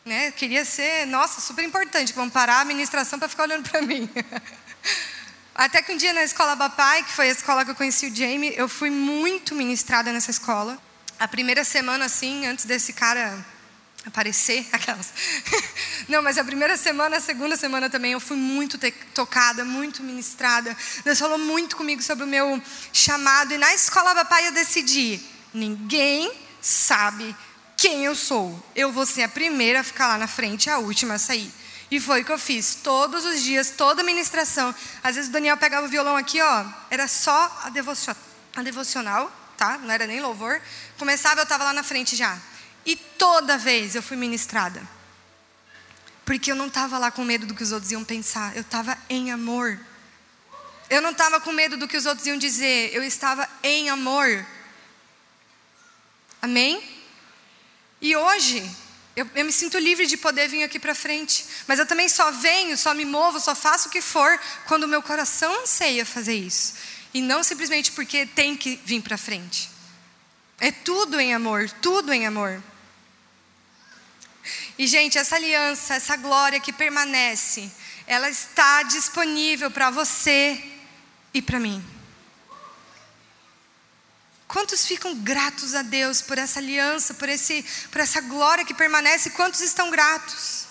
né, 0.10 0.32
queria 0.32 0.66
ser, 0.66 1.06
nossa, 1.06 1.40
super 1.40 1.64
importante, 1.64 2.14
vamos 2.14 2.34
parar 2.34 2.56
a 2.56 2.62
administração 2.62 3.20
para 3.20 3.30
ficar 3.30 3.44
olhando 3.44 3.70
para 3.70 3.80
mim. 3.80 4.10
Até 5.54 5.84
que 5.84 5.92
um 5.92 5.98
dia 5.98 6.12
na 6.14 6.24
escola 6.24 6.56
Bapai, 6.56 7.04
que 7.04 7.12
foi 7.12 7.30
a 7.30 7.32
escola 7.32 7.64
que 7.64 7.70
eu 7.70 7.76
conheci 7.76 8.08
o 8.08 8.16
Jamie, 8.16 8.52
eu 8.58 8.68
fui 8.68 8.90
muito 8.90 9.54
ministrada 9.54 10.12
nessa 10.12 10.32
escola. 10.32 10.82
A 11.20 11.28
primeira 11.28 11.64
semana, 11.64 12.06
assim, 12.06 12.48
antes 12.48 12.66
desse 12.66 12.92
cara 12.92 13.46
aparecer, 14.04 14.68
aquelas. 14.74 15.14
Não, 16.08 16.24
mas 16.24 16.40
a 16.40 16.44
primeira 16.44 16.76
semana, 16.76 17.18
a 17.18 17.22
segunda 17.22 17.56
semana 17.56 17.88
também, 17.88 18.14
eu 18.14 18.20
fui 18.20 18.38
muito 18.38 18.80
tocada, 19.14 19.64
muito 19.64 20.02
ministrada. 20.02 20.76
Deus 21.04 21.20
falou 21.20 21.38
muito 21.38 21.78
comigo 21.78 22.02
sobre 22.02 22.24
o 22.24 22.28
meu 22.28 22.60
chamado. 22.92 23.54
E 23.54 23.60
na 23.60 23.72
escola 23.76 24.16
papai 24.16 24.48
eu 24.48 24.52
decidi: 24.54 25.20
ninguém 25.54 26.32
sabe 26.60 27.36
quem 27.80 28.04
eu 28.04 28.14
sou. 28.14 28.62
Eu 28.76 28.92
vou 28.92 29.06
ser 29.06 29.24
a 29.24 29.30
primeira 29.30 29.80
a 29.80 29.84
ficar 29.84 30.10
lá 30.10 30.18
na 30.18 30.28
frente, 30.28 30.70
a 30.70 30.80
última 30.80 31.14
a 31.14 31.18
sair. 31.20 31.50
E 31.90 31.98
foi 31.98 32.22
o 32.22 32.26
que 32.26 32.32
eu 32.32 32.38
fiz. 32.38 32.76
Todos 32.76 33.24
os 33.24 33.42
dias, 33.42 33.72
toda 33.72 34.02
a 34.02 34.04
ministração. 34.04 34.76
Às 35.02 35.16
vezes 35.16 35.30
o 35.30 35.34
Daniel 35.34 35.56
pegava 35.56 35.88
o 35.88 35.90
violão 35.90 36.18
aqui, 36.18 36.42
ó. 36.42 36.66
Era 36.92 37.08
só 37.08 37.62
a, 37.64 37.70
devocional, 38.62 39.32
tá? 39.58 39.78
Não 39.78 39.90
era 39.90 40.06
nem 40.06 40.20
louvor. 40.20 40.62
Começava, 40.98 41.40
eu 41.40 41.44
estava 41.44 41.64
lá 41.64 41.72
na 41.74 41.82
frente 41.82 42.18
já. 42.18 42.38
E 42.86 42.98
toda 42.98 43.58
vez 43.58 43.96
eu 43.96 44.04
fui 44.04 44.18
ministrada. 44.18 44.82
Porque 46.26 46.52
eu 46.52 46.56
não 46.56 46.68
estava 46.68 46.98
lá 46.98 47.10
com 47.10 47.24
medo 47.24 47.46
do 47.48 47.56
que 47.56 47.64
os 47.64 47.72
outros 47.72 47.92
iam 47.94 48.04
pensar, 48.04 48.56
eu 48.56 48.62
estava 48.62 48.98
em 49.10 49.32
amor. 49.32 49.80
Eu 50.90 51.02
não 51.02 51.12
estava 51.12 51.40
com 51.40 51.54
medo 51.54 51.78
do 51.78 51.88
que 51.88 51.96
os 51.96 52.06
outros 52.06 52.28
iam 52.28 52.38
dizer, 52.38 52.94
eu 52.94 53.04
estava 53.04 53.48
em 53.64 53.90
amor. 53.90 54.46
Amém? 56.42 56.99
E 58.02 58.16
hoje, 58.16 58.70
eu, 59.16 59.30
eu 59.36 59.46
me 59.46 59.52
sinto 59.52 59.78
livre 59.78 60.06
de 60.06 60.16
poder 60.16 60.48
vir 60.48 60.64
aqui 60.64 60.80
para 60.80 60.96
frente. 60.96 61.46
Mas 61.68 61.80
eu 61.80 61.86
também 61.86 62.08
só 62.08 62.32
venho, 62.32 62.78
só 62.78 62.94
me 62.94 63.06
movo, 63.06 63.40
só 63.40 63.54
faço 63.54 63.90
o 63.90 63.92
que 63.92 64.02
for 64.02 64.40
quando 64.66 64.84
o 64.84 64.88
meu 64.88 65.02
coração 65.02 65.54
anseia 65.62 66.06
fazer 66.06 66.36
isso. 66.36 66.76
E 67.14 67.22
não 67.22 67.44
simplesmente 67.44 67.92
porque 67.92 68.26
tem 68.26 68.56
que 68.56 68.80
vir 68.86 69.02
para 69.02 69.18
frente. 69.18 69.70
É 70.60 70.72
tudo 70.72 71.20
em 71.20 71.34
amor, 71.34 71.70
tudo 71.82 72.14
em 72.14 72.26
amor. 72.26 72.64
E, 74.78 74.88
gente, 74.88 75.18
essa 75.18 75.36
aliança, 75.36 75.96
essa 75.96 76.16
glória 76.16 76.60
que 76.60 76.72
permanece, 76.72 77.70
ela 78.08 78.30
está 78.30 78.84
disponível 78.84 79.70
para 79.70 79.90
você 79.90 80.64
e 81.34 81.42
para 81.42 81.60
mim. 81.60 81.99
Quantos 84.50 84.84
ficam 84.84 85.14
gratos 85.14 85.76
a 85.76 85.84
Deus 85.84 86.24
por 86.24 86.40
essa 86.40 86.58
aliança, 86.58 87.14
por, 87.14 87.30
esse, 87.30 87.64
por 87.92 88.02
essa 88.02 88.20
glória 88.20 88.66
que 88.66 88.74
permanece? 88.74 89.30
Quantos 89.30 89.62
estão 89.62 89.92
gratos? 89.92 90.66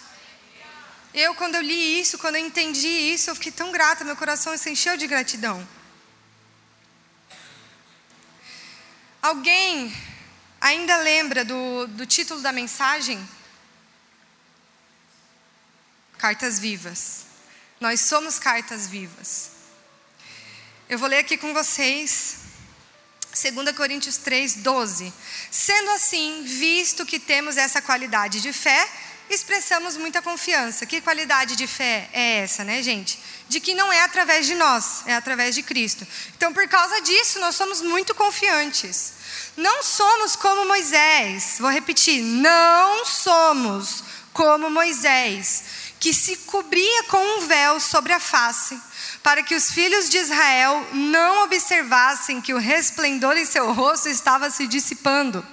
Eu, 1.15 1.33
quando 1.37 1.55
eu 1.55 1.63
li 1.63 2.01
isso, 2.01 2.19
quando 2.19 2.35
eu 2.35 2.45
entendi 2.45 2.89
isso, 2.89 3.31
eu 3.31 3.37
fiquei 3.37 3.53
tão 3.53 3.71
grata, 3.71 4.05
meu 4.05 4.17
coração 4.17 4.57
se 4.59 4.69
encheu 4.69 4.97
de 4.97 5.07
gratidão. 5.07 5.67
Alguém 9.23 9.97
ainda 10.61 10.97
lembra 10.97 11.45
do, 11.45 11.87
do 11.87 12.05
título 12.05 12.41
da 12.41 12.51
mensagem? 12.51 13.17
Cartas 16.19 16.59
vivas. 16.59 17.27
Nós 17.79 18.01
somos 18.01 18.41
cartas 18.41 18.89
vivas. 18.89 19.53
Eu 20.89 20.99
vou 20.99 21.09
ler 21.09 21.19
aqui 21.19 21.39
com 21.39 21.55
vocês 21.55 22.48
2 23.41 23.77
Coríntios 23.77 24.17
3, 24.17 24.55
12. 24.55 25.13
Sendo 25.51 25.91
assim, 25.91 26.43
visto 26.45 27.07
que 27.07 27.21
temos 27.21 27.57
essa 27.57 27.81
qualidade 27.81 28.41
de 28.41 28.53
fé, 28.53 28.89
expressamos 29.31 29.97
muita 29.97 30.21
confiança. 30.21 30.85
Que 30.85 31.01
qualidade 31.01 31.55
de 31.55 31.67
fé 31.67 32.09
é 32.13 32.39
essa, 32.41 32.65
né, 32.65 32.83
gente? 32.83 33.19
De 33.49 33.61
que 33.61 33.75
não 33.75 33.93
é 33.93 34.03
através 34.03 34.47
de 34.47 34.57
nós, 34.57 35.03
é 35.07 35.15
através 35.15 35.55
de 35.55 35.63
Cristo. 35.63 36.05
Então, 36.37 36.53
por 36.53 36.67
causa 36.67 37.01
disso, 37.01 37.39
nós 37.39 37.55
somos 37.55 37.81
muito 37.81 38.13
confiantes. 38.13 39.13
Não 39.57 39.85
somos 39.85 40.35
como 40.35 40.67
Moisés, 40.67 41.57
vou 41.61 41.71
repetir, 41.71 42.23
não 42.23 43.05
somos 43.05 44.03
como 44.33 44.71
Moisés, 44.71 45.65
que 45.99 46.15
se 46.15 46.37
cobria 46.39 47.05
com 47.05 47.19
um 47.19 47.47
véu 47.47 47.81
sobre 47.81 48.13
a 48.13 48.21
face, 48.21 48.81
para 49.29 49.43
que 49.43 49.55
os 49.55 49.71
filhos 49.71 50.09
de 50.09 50.17
Israel 50.17 50.89
não 50.91 51.43
observassem 51.43 52.41
que 52.41 52.55
o 52.55 52.59
resplendor 52.59 53.37
em 53.37 53.45
seu 53.45 53.75
rosto 53.75 54.09
estava 54.09 54.49
se 54.49 54.67
dissipando. 54.67 55.47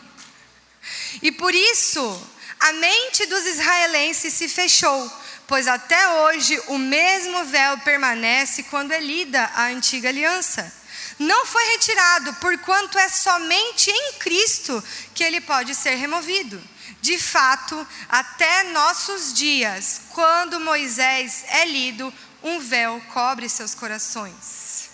E 1.21 1.29
por 1.29 1.53
isso, 1.53 2.29
a 2.57 2.71
mente 2.71 3.25
dos 3.25 3.45
israelenses 3.45 4.33
se 4.33 4.47
fechou, 4.47 5.11
pois 5.45 5.67
até 5.67 6.07
hoje 6.07 6.57
o 6.67 6.77
mesmo 6.77 7.43
véu 7.43 7.77
permanece 7.79 8.63
quando 8.63 8.93
é 8.93 8.99
lida 9.01 9.43
a 9.53 9.65
antiga 9.65 10.07
aliança. 10.07 10.73
Não 11.19 11.45
foi 11.45 11.65
retirado, 11.71 12.33
porquanto 12.35 12.97
é 12.97 13.09
somente 13.09 13.91
em 13.91 14.13
Cristo 14.19 14.81
que 15.13 15.21
ele 15.21 15.41
pode 15.41 15.75
ser 15.75 15.95
removido. 15.95 16.63
De 17.01 17.17
fato, 17.17 17.85
até 18.07 18.63
nossos 18.71 19.33
dias, 19.33 19.99
quando 20.11 20.61
Moisés 20.61 21.43
é 21.49 21.65
lido, 21.65 22.13
um 22.45 22.59
véu 22.59 23.01
cobre 23.11 23.49
seus 23.49 23.73
corações. 23.73 24.91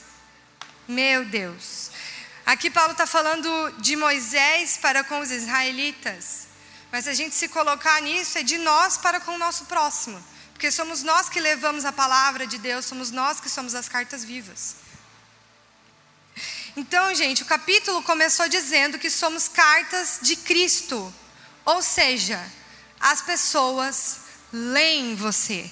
Meu 0.88 1.26
Deus. 1.26 1.92
Aqui 2.46 2.70
Paulo 2.70 2.94
está 2.94 3.06
falando 3.06 3.50
de 3.80 3.98
Moisés 3.98 4.78
para 4.78 5.04
com 5.04 5.20
os 5.20 5.30
israelitas. 5.30 6.48
Mas 6.94 7.10
a 7.10 7.14
gente 7.14 7.36
se 7.36 7.50
colocar 7.50 8.02
nisso 8.02 8.38
é 8.38 8.44
de 8.44 8.58
nós 8.58 8.98
para 8.98 9.20
com 9.20 9.36
o 9.36 9.38
nosso 9.38 9.66
próximo. 9.66 10.24
Porque 10.54 10.72
somos 10.72 11.04
nós 11.04 11.28
que 11.28 11.42
levamos 11.42 11.84
a 11.84 11.92
palavra 11.92 12.48
de 12.48 12.58
Deus, 12.58 12.86
somos 12.86 13.12
nós 13.12 13.42
que 13.42 13.50
somos 13.50 13.76
as 13.76 13.90
cartas 13.90 14.24
vivas. 14.24 14.76
Então, 16.78 17.14
gente, 17.14 17.44
o 17.44 17.46
capítulo 17.46 18.02
começou 18.04 18.48
dizendo 18.48 18.98
que 18.98 19.10
somos 19.10 19.50
cartas 19.50 20.20
de 20.22 20.38
Cristo. 20.38 21.14
Ou 21.66 21.82
seja, 21.82 22.42
as 22.98 23.22
pessoas 23.22 24.20
leem 24.54 25.16
você. 25.16 25.70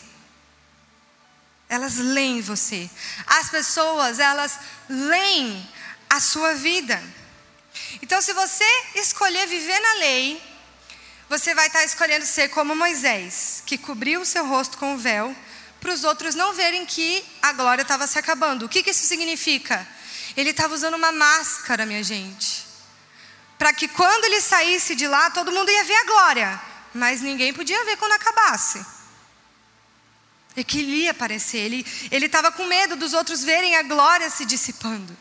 Elas 1.70 1.98
leem 1.98 2.42
você. 2.42 2.90
As 3.26 3.50
pessoas, 3.50 4.20
elas 4.20 4.60
leem 4.90 5.70
a 6.10 6.20
sua 6.20 6.56
vida. 6.56 7.02
Então, 8.02 8.20
se 8.22 8.34
você 8.34 8.66
escolher 8.96 9.48
viver 9.48 9.80
na 9.80 9.94
lei, 9.94 10.42
você 11.30 11.54
vai 11.54 11.68
estar 11.68 11.86
escolhendo 11.86 12.26
ser 12.26 12.50
como 12.50 12.76
Moisés, 12.76 13.64
que 13.66 13.78
cobriu 13.78 14.22
o 14.22 14.26
seu 14.26 14.46
rosto 14.46 14.78
com 14.78 14.96
o 14.96 14.98
véu, 14.98 15.36
para 15.80 15.94
os 15.94 16.04
outros 16.04 16.34
não 16.36 16.54
verem 16.54 16.86
que 16.86 17.24
a 17.42 17.54
glória 17.54 17.84
estava 17.84 18.08
se 18.08 18.18
acabando. 18.18 18.66
O 18.66 18.70
que, 18.70 18.84
que 18.84 18.90
isso 18.90 19.06
significa? 19.06 19.88
Ele 20.36 20.50
estava 20.50 20.74
usando 20.74 20.96
uma 20.96 21.12
máscara, 21.12 21.86
minha 21.86 22.04
gente 22.04 22.70
para 23.60 23.74
que 23.74 23.90
quando 23.90 24.24
ele 24.24 24.40
saísse 24.40 24.96
de 24.96 25.06
lá, 25.06 25.30
todo 25.32 25.52
mundo 25.52 25.70
ia 25.70 25.84
ver 25.84 25.96
a 25.98 26.06
glória, 26.06 26.62
mas 26.94 27.22
ninguém 27.22 27.54
podia 27.54 27.84
ver 27.84 27.98
quando 27.98 28.14
acabasse. 28.14 28.84
Ele 30.56 31.04
ia 31.04 31.12
aparecer, 31.12 31.86
ele 32.12 32.26
estava 32.26 32.52
com 32.52 32.66
medo 32.66 32.96
dos 32.96 33.14
outros 33.14 33.44
verem 33.44 33.76
a 33.76 33.84
glória 33.84 34.30
se 34.30 34.46
dissipando. 34.46 35.16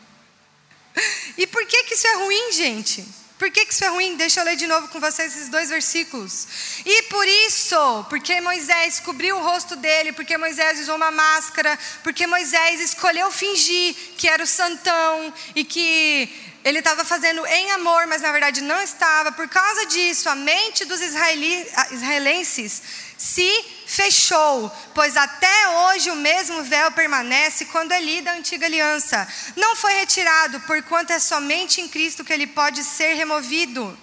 E 1.37 1.47
por 1.47 1.65
que, 1.65 1.83
que 1.83 1.93
isso 1.93 2.07
é 2.07 2.15
ruim, 2.15 2.51
gente? 2.51 3.07
Por 3.39 3.49
que, 3.49 3.65
que 3.65 3.73
isso 3.73 3.85
é 3.85 3.87
ruim? 3.87 4.17
Deixa 4.17 4.41
eu 4.41 4.43
ler 4.43 4.57
de 4.57 4.67
novo 4.67 4.89
com 4.89 4.99
vocês 4.99 5.33
esses 5.33 5.47
dois 5.47 5.69
versículos. 5.69 6.45
E 6.85 7.03
por 7.03 7.25
isso, 7.25 8.05
porque 8.09 8.41
Moisés 8.41 8.99
cobriu 8.99 9.37
o 9.37 9.41
rosto 9.41 9.77
dele, 9.77 10.11
porque 10.11 10.37
Moisés 10.37 10.81
usou 10.81 10.97
uma 10.97 11.09
máscara, 11.09 11.79
porque 12.03 12.27
Moisés 12.27 12.81
escolheu 12.81 13.31
fingir 13.31 13.95
que 14.17 14.27
era 14.27 14.43
o 14.43 14.47
santão 14.47 15.33
e 15.55 15.63
que 15.63 16.29
ele 16.65 16.79
estava 16.79 17.05
fazendo 17.05 17.45
em 17.45 17.71
amor, 17.71 18.07
mas 18.07 18.21
na 18.21 18.33
verdade 18.33 18.59
não 18.59 18.81
estava. 18.81 19.31
Por 19.31 19.47
causa 19.47 19.85
disso, 19.85 20.27
a 20.27 20.35
mente 20.35 20.83
dos 20.83 20.99
israelenses 20.99 22.81
se 23.17 23.65
fechou, 23.89 24.71
pois 24.93 25.17
até 25.17 25.69
hoje 25.69 26.11
o 26.11 26.15
mesmo 26.15 26.63
véu 26.63 26.91
permanece 26.91 27.65
quando 27.65 27.91
é 27.91 27.99
lida 27.99 28.29
a 28.29 28.35
antiga 28.35 28.67
aliança. 28.67 29.27
Não 29.55 29.75
foi 29.75 29.93
retirado, 29.93 30.59
porquanto 30.61 31.11
é 31.11 31.17
somente 31.17 31.81
em 31.81 31.87
Cristo 31.87 32.23
que 32.23 32.31
ele 32.31 32.45
pode 32.45 32.83
ser 32.83 33.15
removido. 33.15 33.97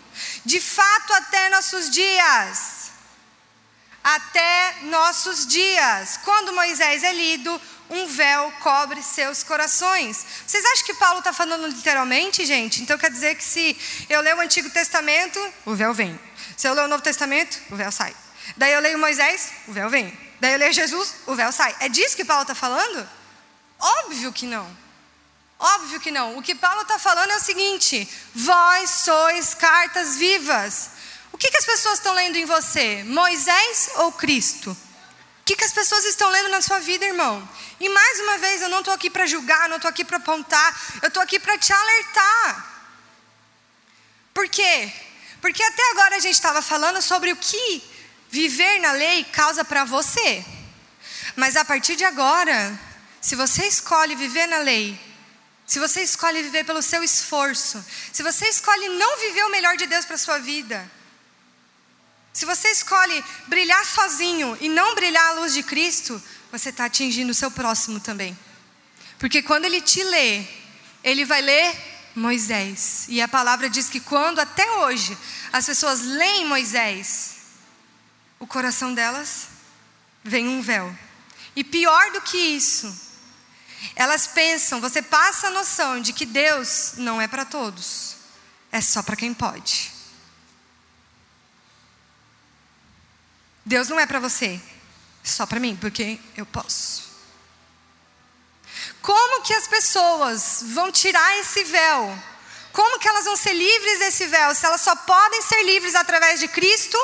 De 0.44 0.61
fato, 0.61 1.12
até 1.14 1.49
nossos 1.51 1.88
dias. 1.88 2.90
Até 4.03 4.75
nossos 4.83 5.46
dias. 5.46 6.18
Quando 6.25 6.53
Moisés 6.53 7.05
é 7.05 7.12
lido, 7.12 7.61
um 7.88 8.09
véu 8.09 8.53
cobre 8.61 9.01
seus 9.05 9.44
corações. 9.44 10.27
Vocês 10.44 10.64
acham 10.64 10.85
que 10.85 10.94
Paulo 10.94 11.20
está 11.20 11.33
falando 11.33 11.68
literalmente, 11.68 12.44
gente? 12.44 12.83
Então 12.83 12.99
quer 12.99 13.11
dizer 13.11 13.37
que 13.37 13.44
se 13.44 13.79
eu 14.11 14.20
ler 14.20 14.35
o 14.35 14.40
Antigo 14.40 14.68
Testamento, 14.68 15.38
o 15.64 15.77
véu 15.77 15.94
vem. 15.94 16.18
Se 16.57 16.66
eu 16.66 16.75
ler 16.75 16.87
o 16.87 16.88
Novo 16.88 17.05
Testamento, 17.05 17.61
o 17.70 17.77
véu 17.77 17.92
sai. 17.92 18.26
Daí 18.57 18.73
eu 18.73 18.81
leio 18.81 18.99
Moisés, 18.99 19.53
o 19.67 19.73
véu 19.73 19.89
vem. 19.89 20.17
Daí 20.41 20.53
eu 20.53 20.59
leio 20.59 20.73
Jesus, 20.73 21.15
o 21.27 21.35
véu 21.35 21.51
sai. 21.51 21.75
É 21.81 21.89
disso 21.89 22.17
que 22.17 22.25
Paulo 22.25 22.43
está 22.43 22.55
falando? 22.55 23.09
Óbvio 23.79 24.33
que 24.33 24.47
não. 24.47 24.77
Óbvio 25.59 26.01
que 26.01 26.11
não. 26.11 26.37
O 26.37 26.43
que 26.43 26.55
Paulo 26.55 26.83
está 26.83 26.99
falando 26.99 27.31
é 27.31 27.37
o 27.37 27.41
seguinte: 27.41 28.09
vós 28.35 28.91
sois 28.91 29.55
cartas 29.55 30.17
vivas. 30.17 30.91
O 31.33 31.39
que, 31.39 31.51
que 31.51 31.57
as 31.57 31.65
pessoas 31.65 31.99
estão 31.99 32.15
lendo 32.15 32.37
em 32.37 32.45
você? 32.45 33.03
Moisés 33.05 33.91
ou 33.97 34.13
Cristo? 34.13 34.71
O 34.71 35.45
que, 35.45 35.57
que 35.57 35.65
as 35.65 35.73
pessoas 35.73 36.05
estão 36.05 36.29
lendo 36.31 36.49
na 36.49 36.61
sua 36.61 36.81
vida, 36.81 37.05
irmão? 37.05 37.47
E 37.79 37.89
mais 37.89 38.21
uma 38.21 38.39
vez, 38.39 38.63
eu 38.63 38.69
não 38.69 38.81
estou 38.81 38.93
aqui 38.93 39.09
para 39.11 39.27
julgar, 39.27 39.69
não 39.69 39.77
estou 39.77 39.89
aqui 39.89 40.05
para 40.05 40.17
apontar, 40.17 40.99
eu 41.03 41.09
estou 41.09 41.23
aqui 41.23 41.39
para 41.39 41.57
te 41.59 41.73
alertar. 41.73 42.75
Por 44.35 44.49
quê? 44.49 44.91
Porque 45.41 45.63
até 45.63 45.91
agora 45.91 46.17
a 46.17 46.19
gente 46.19 46.35
estava 46.35 46.61
falando 46.61 47.01
sobre 47.01 47.33
o 47.33 47.37
que 47.37 47.83
Viver 48.37 48.81
na 48.81 48.92
lei 48.92 49.25
causa 49.25 49.64
para 49.64 49.85
você. 49.85 50.44
Mas 51.35 51.57
a 51.57 51.64
partir 51.64 51.96
de 51.96 52.05
agora, 52.05 52.59
se 53.18 53.35
você 53.35 53.66
escolhe 53.66 54.14
viver 54.14 54.46
na 54.46 54.59
lei, 54.59 55.01
se 55.66 55.79
você 55.79 56.03
escolhe 56.03 56.42
viver 56.42 56.64
pelo 56.64 56.83
seu 56.83 57.03
esforço, 57.03 57.83
se 58.12 58.22
você 58.22 58.46
escolhe 58.46 58.90
não 58.90 59.16
viver 59.25 59.44
o 59.44 59.51
melhor 59.51 59.75
de 59.79 59.87
Deus 59.87 60.05
para 60.05 60.18
sua 60.18 60.38
vida, 60.38 60.79
se 62.31 62.44
você 62.44 62.68
escolhe 62.68 63.25
brilhar 63.46 63.85
sozinho 63.87 64.55
e 64.61 64.68
não 64.68 64.94
brilhar 64.94 65.29
a 65.29 65.33
luz 65.40 65.55
de 65.55 65.62
Cristo, 65.62 66.22
você 66.53 66.68
está 66.68 66.85
atingindo 66.85 67.33
o 67.33 67.35
seu 67.42 67.51
próximo 67.51 68.01
também. 68.01 68.38
Porque 69.18 69.42
quando 69.42 69.64
ele 69.64 69.81
te 69.81 70.05
lê, 70.05 70.44
ele 71.03 71.25
vai 71.25 71.40
ler 71.40 71.75
Moisés. 72.14 73.07
E 73.09 73.22
a 73.22 73.29
palavra 73.29 73.70
diz 73.70 73.88
que 73.88 73.99
quando 73.99 74.40
até 74.40 74.70
hoje 74.72 75.16
as 75.51 75.64
pessoas 75.64 76.03
leem 76.03 76.44
Moisés, 76.44 77.36
o 78.38 78.46
coração 78.46 78.94
delas 78.94 79.49
vem 80.22 80.49
um 80.49 80.61
véu. 80.61 80.96
E 81.55 81.64
pior 81.64 82.11
do 82.12 82.20
que 82.20 82.37
isso, 82.37 82.94
elas 83.94 84.27
pensam, 84.27 84.81
você 84.81 85.01
passa 85.01 85.49
a 85.49 85.51
noção 85.51 86.01
de 86.01 86.12
que 86.12 86.27
Deus 86.27 86.94
não 86.96 87.20
é 87.20 87.27
para 87.27 87.44
todos, 87.44 88.16
é 88.70 88.81
só 88.81 89.03
para 89.03 89.16
quem 89.16 89.33
pode. 89.33 89.92
Deus 93.64 93.88
não 93.88 93.99
é 93.99 94.07
para 94.07 94.20
você, 94.20 94.61
só 95.25 95.46
para 95.46 95.59
mim, 95.59 95.77
porque 95.77 96.20
eu 96.37 96.46
posso. 96.46 97.07
Como 99.03 99.42
que 99.42 99.55
as 99.55 99.66
pessoas 99.66 100.62
vão 100.66 100.92
tirar 100.92 101.38
esse 101.38 101.64
véu? 101.64 102.16
Como 102.72 102.99
que 102.99 103.09
elas 103.09 103.25
vão 103.25 103.37
ser 103.37 103.55
livres 103.55 103.99
desse 104.01 104.27
véu? 104.27 104.55
Se 104.55 104.66
elas 104.66 104.83
só 104.83 104.94
podem 104.94 105.40
ser 105.42 105.62
livres 105.64 105.94
através 105.94 106.38
de 106.38 106.49
Cristo 106.49 106.99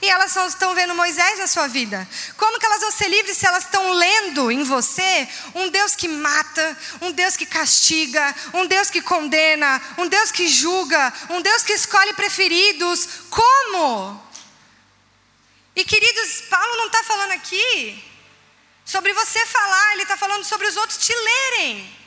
e 0.00 0.08
elas 0.08 0.34
estão 0.34 0.74
vendo 0.74 0.94
Moisés 0.94 1.38
na 1.38 1.46
sua 1.46 1.66
vida. 1.66 2.06
Como 2.36 2.58
que 2.58 2.66
elas 2.66 2.80
vão 2.80 2.90
ser 2.90 3.08
livres 3.08 3.36
se 3.36 3.46
elas 3.46 3.64
estão 3.64 3.92
lendo 3.92 4.50
em 4.50 4.62
você 4.62 5.28
um 5.54 5.68
Deus 5.68 5.94
que 5.94 6.08
mata, 6.08 6.78
um 7.00 7.12
Deus 7.12 7.36
que 7.36 7.46
castiga, 7.46 8.34
um 8.54 8.66
Deus 8.66 8.90
que 8.90 9.00
condena, 9.00 9.80
um 9.98 10.06
Deus 10.06 10.30
que 10.30 10.48
julga, 10.48 11.12
um 11.30 11.40
Deus 11.40 11.62
que 11.62 11.72
escolhe 11.72 12.12
preferidos? 12.14 13.08
Como? 13.30 14.22
E 15.74 15.84
queridos, 15.84 16.42
Paulo 16.48 16.76
não 16.76 16.86
está 16.86 17.02
falando 17.04 17.32
aqui 17.32 18.02
sobre 18.84 19.12
você 19.12 19.44
falar, 19.46 19.92
ele 19.92 20.02
está 20.02 20.16
falando 20.16 20.44
sobre 20.44 20.66
os 20.66 20.76
outros 20.76 20.98
te 20.98 21.14
lerem. 21.14 22.05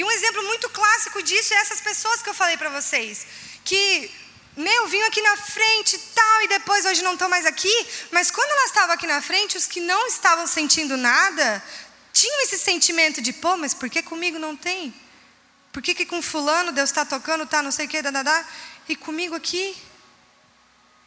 E 0.00 0.04
um 0.04 0.10
exemplo 0.10 0.42
muito 0.44 0.66
clássico 0.70 1.22
disso 1.22 1.52
é 1.52 1.58
essas 1.58 1.78
pessoas 1.82 2.22
que 2.22 2.30
eu 2.30 2.32
falei 2.32 2.56
para 2.56 2.70
vocês 2.70 3.26
que, 3.62 4.10
meu, 4.56 4.86
vinham 4.86 5.06
aqui 5.06 5.20
na 5.20 5.36
frente 5.36 5.98
tal, 5.98 6.42
e 6.44 6.48
depois 6.48 6.86
hoje 6.86 7.02
não 7.02 7.12
estão 7.12 7.28
mais 7.28 7.44
aqui, 7.44 7.76
mas 8.10 8.30
quando 8.30 8.50
elas 8.50 8.70
estavam 8.70 8.94
aqui 8.94 9.06
na 9.06 9.20
frente, 9.20 9.58
os 9.58 9.66
que 9.66 9.78
não 9.78 10.06
estavam 10.06 10.46
sentindo 10.46 10.96
nada, 10.96 11.62
tinham 12.14 12.40
esse 12.44 12.56
sentimento 12.56 13.20
de, 13.20 13.30
pô, 13.30 13.58
mas 13.58 13.74
por 13.74 13.90
que 13.90 14.02
comigo 14.02 14.38
não 14.38 14.56
tem? 14.56 14.94
Por 15.70 15.82
que, 15.82 15.94
que 15.94 16.06
com 16.06 16.22
fulano 16.22 16.72
Deus 16.72 16.88
está 16.88 17.04
tocando, 17.04 17.44
tá 17.44 17.62
não 17.62 17.70
sei 17.70 17.84
o 17.84 17.88
que, 17.90 18.00
dadadá, 18.00 18.42
e 18.88 18.96
comigo 18.96 19.34
aqui? 19.34 19.76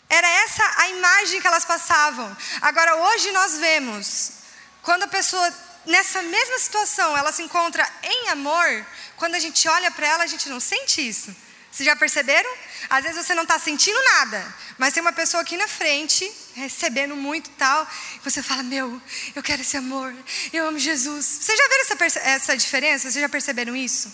Era 0.08 0.29
essa 0.43 0.63
a 0.77 0.89
imagem 0.89 1.41
que 1.41 1.47
elas 1.47 1.65
passavam. 1.65 2.38
Agora, 2.62 2.95
hoje 2.97 3.32
nós 3.32 3.58
vemos, 3.58 4.34
quando 4.84 5.01
a 5.01 5.08
pessoa, 5.08 5.51
nessa 5.85 6.21
mesma 6.21 6.59
situação, 6.59 7.17
ela 7.17 7.31
se 7.31 7.41
encontra 7.41 7.89
em 8.03 8.29
amor, 8.29 8.85
quando 9.17 9.35
a 9.35 9.39
gente 9.39 9.67
olha 9.67 9.91
para 9.91 10.07
ela, 10.07 10.23
a 10.23 10.27
gente 10.27 10.49
não 10.49 10.59
sente 10.59 11.07
isso. 11.07 11.35
Vocês 11.71 11.85
já 11.87 11.95
perceberam? 11.95 12.49
Às 12.87 13.03
vezes 13.03 13.25
você 13.25 13.33
não 13.33 13.43
está 13.43 13.57
sentindo 13.57 13.99
nada, 14.03 14.55
mas 14.77 14.93
tem 14.93 15.01
uma 15.01 15.11
pessoa 15.11 15.41
aqui 15.41 15.57
na 15.57 15.67
frente, 15.67 16.31
recebendo 16.53 17.15
muito 17.15 17.49
tal, 17.51 17.87
e 18.15 18.19
você 18.19 18.43
fala: 18.43 18.61
Meu, 18.61 19.01
eu 19.35 19.41
quero 19.41 19.63
esse 19.63 19.75
amor, 19.75 20.13
eu 20.51 20.67
amo 20.67 20.77
Jesus. 20.77 21.25
Vocês 21.25 21.57
já 21.57 21.67
viram 21.67 21.81
essa, 21.81 22.19
essa 22.19 22.57
diferença? 22.57 23.09
Vocês 23.09 23.21
já 23.21 23.29
perceberam 23.29 23.75
isso? 23.75 24.11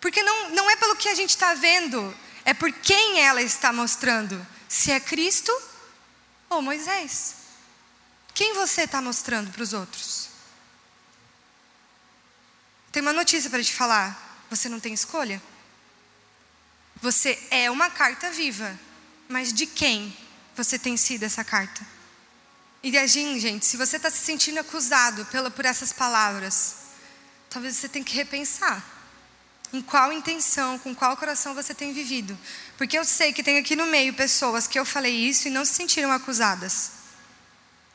Porque 0.00 0.22
não, 0.22 0.50
não 0.50 0.70
é 0.70 0.76
pelo 0.76 0.96
que 0.96 1.10
a 1.10 1.14
gente 1.14 1.30
está 1.30 1.52
vendo, 1.52 2.16
é 2.44 2.54
por 2.54 2.72
quem 2.72 3.20
ela 3.20 3.42
está 3.42 3.70
mostrando. 3.70 4.46
Se 4.66 4.90
é 4.90 4.98
Cristo 4.98 5.52
ou 6.48 6.62
Moisés. 6.62 7.34
Quem 8.32 8.54
você 8.54 8.82
está 8.82 9.00
mostrando 9.00 9.52
para 9.52 9.62
os 9.62 9.72
outros? 9.72 10.23
Tem 12.94 13.02
uma 13.02 13.12
notícia 13.12 13.50
para 13.50 13.60
te 13.60 13.72
falar: 13.72 14.46
você 14.48 14.68
não 14.68 14.78
tem 14.78 14.94
escolha. 14.94 15.42
Você 17.02 17.36
é 17.50 17.68
uma 17.68 17.90
carta 17.90 18.30
viva, 18.30 18.78
mas 19.28 19.52
de 19.52 19.66
quem 19.66 20.16
você 20.54 20.78
tem 20.78 20.96
sido 20.96 21.24
essa 21.24 21.42
carta? 21.42 21.84
E 22.84 22.96
assim, 22.96 23.40
gente, 23.40 23.66
se 23.66 23.76
você 23.76 23.96
está 23.96 24.08
se 24.10 24.18
sentindo 24.18 24.60
acusado 24.60 25.24
pela, 25.26 25.50
por 25.50 25.64
essas 25.64 25.92
palavras, 25.92 26.76
talvez 27.50 27.76
você 27.76 27.88
tenha 27.88 28.04
que 28.04 28.14
repensar 28.14 28.80
em 29.72 29.82
qual 29.82 30.12
intenção, 30.12 30.78
com 30.78 30.94
qual 30.94 31.16
coração 31.16 31.52
você 31.52 31.74
tem 31.74 31.92
vivido. 31.92 32.38
Porque 32.78 32.96
eu 32.96 33.04
sei 33.04 33.32
que 33.32 33.42
tem 33.42 33.58
aqui 33.58 33.74
no 33.74 33.86
meio 33.86 34.14
pessoas 34.14 34.68
que 34.68 34.78
eu 34.78 34.84
falei 34.84 35.12
isso 35.12 35.48
e 35.48 35.50
não 35.50 35.64
se 35.64 35.74
sentiram 35.74 36.12
acusadas. 36.12 36.92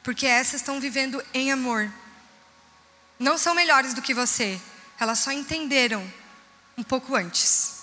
Porque 0.03 0.27
essas 0.27 0.55
estão 0.55 0.77
vivendo 0.77 1.23
em 1.33 1.53
amor. 1.53 1.89
Não 3.17 3.37
são 3.37 3.55
melhores 3.55 3.93
do 3.93 4.01
que 4.01 4.13
você, 4.13 4.59
elas 4.99 5.19
só 5.19 5.31
entenderam 5.31 6.05
um 6.77 6.83
pouco 6.83 7.15
antes. 7.15 7.79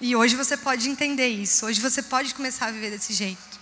E 0.00 0.14
hoje 0.16 0.34
você 0.34 0.56
pode 0.56 0.88
entender 0.88 1.28
isso, 1.28 1.66
hoje 1.66 1.80
você 1.80 2.02
pode 2.02 2.34
começar 2.34 2.66
a 2.66 2.70
viver 2.70 2.90
desse 2.90 3.12
jeito. 3.12 3.60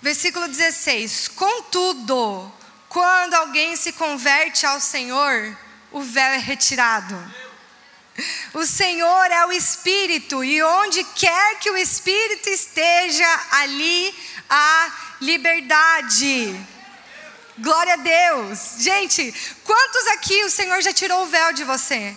Versículo 0.00 0.46
16: 0.46 1.28
Contudo, 1.28 2.52
quando 2.88 3.34
alguém 3.34 3.76
se 3.76 3.92
converte 3.92 4.64
ao 4.64 4.80
Senhor, 4.80 5.56
o 5.90 6.00
véu 6.00 6.32
é 6.32 6.38
retirado. 6.38 7.16
O 8.54 8.64
Senhor 8.64 9.30
é 9.30 9.44
o 9.46 9.52
Espírito, 9.52 10.42
e 10.42 10.62
onde 10.62 11.04
quer 11.04 11.58
que 11.58 11.70
o 11.70 11.76
Espírito 11.76 12.48
esteja, 12.48 13.26
ali 13.50 14.14
há 14.48 15.16
liberdade. 15.20 16.56
Glória 17.58 17.94
a 17.94 17.96
Deus. 17.96 18.76
Gente, 18.78 19.34
quantos 19.64 20.06
aqui 20.08 20.44
o 20.44 20.50
Senhor 20.50 20.80
já 20.82 20.92
tirou 20.92 21.22
o 21.22 21.26
véu 21.26 21.52
de 21.52 21.64
você? 21.64 22.16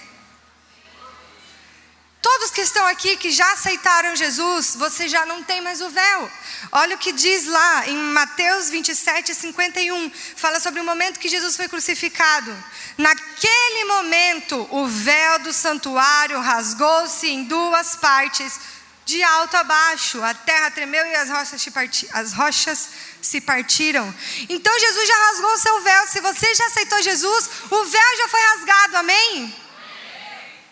Todos 2.22 2.52
que 2.52 2.60
estão 2.60 2.86
aqui 2.86 3.16
que 3.16 3.32
já 3.32 3.50
aceitaram 3.54 4.14
Jesus, 4.14 4.76
você 4.76 5.08
já 5.08 5.26
não 5.26 5.42
tem 5.42 5.62
mais 5.62 5.80
o 5.80 5.90
véu. 5.90 6.30
Olha 6.74 6.98
o 6.98 7.00
que 7.00 7.14
diz 7.14 7.46
lá 7.46 7.88
em 7.88 7.96
Mateus 7.96 8.70
27, 8.70 9.34
51. 9.34 10.12
Fala 10.36 10.60
sobre 10.60 10.82
o 10.82 10.84
momento 10.84 11.20
que 11.20 11.30
Jesus 11.30 11.56
foi 11.56 11.70
crucificado. 11.70 12.54
Naquele 12.98 13.86
momento, 13.86 14.68
o 14.70 14.86
véu 14.86 15.40
do 15.40 15.54
santuário 15.54 16.42
rasgou-se 16.42 17.26
em 17.30 17.46
duas 17.46 17.96
partes, 17.96 18.60
de 19.10 19.24
alto 19.24 19.58
a 19.58 19.64
baixo. 19.64 20.22
A 20.24 20.34
terra 20.34 20.70
tremeu 20.72 21.06
e 21.06 21.16
as 21.16 21.30
rochas 21.30 21.68
as 22.14 22.34
rochas 22.34 22.90
se 23.22 23.42
partiram. 23.42 24.14
Então 24.48 24.80
Jesus 24.80 25.08
já 25.08 25.18
rasgou 25.28 25.54
o 25.54 25.58
seu 25.58 25.82
véu. 25.82 26.08
Se 26.08 26.22
você 26.22 26.54
já 26.56 26.66
aceitou 26.68 27.02
Jesus, 27.02 27.50
o 27.70 27.86
véu 27.86 28.18
já 28.18 28.28
foi 28.28 28.42
rasgado. 28.42 28.98
Amém? 28.98 29.56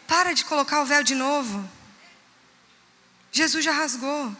Para 0.07 0.33
de 0.33 0.45
colocar 0.45 0.81
o 0.81 0.85
véu 0.85 1.03
de 1.03 1.15
novo. 1.15 1.67
Jesus 3.31 3.63
já 3.65 3.71
rasgou. 3.71 4.35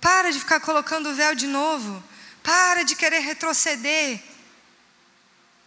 Para 0.00 0.30
de 0.32 0.38
ficar 0.38 0.60
colocando 0.60 1.10
o 1.10 1.14
véu 1.14 1.34
de 1.34 1.46
novo. 1.46 2.02
Para 2.42 2.84
de 2.84 2.96
querer 2.96 3.20
retroceder. 3.20 4.20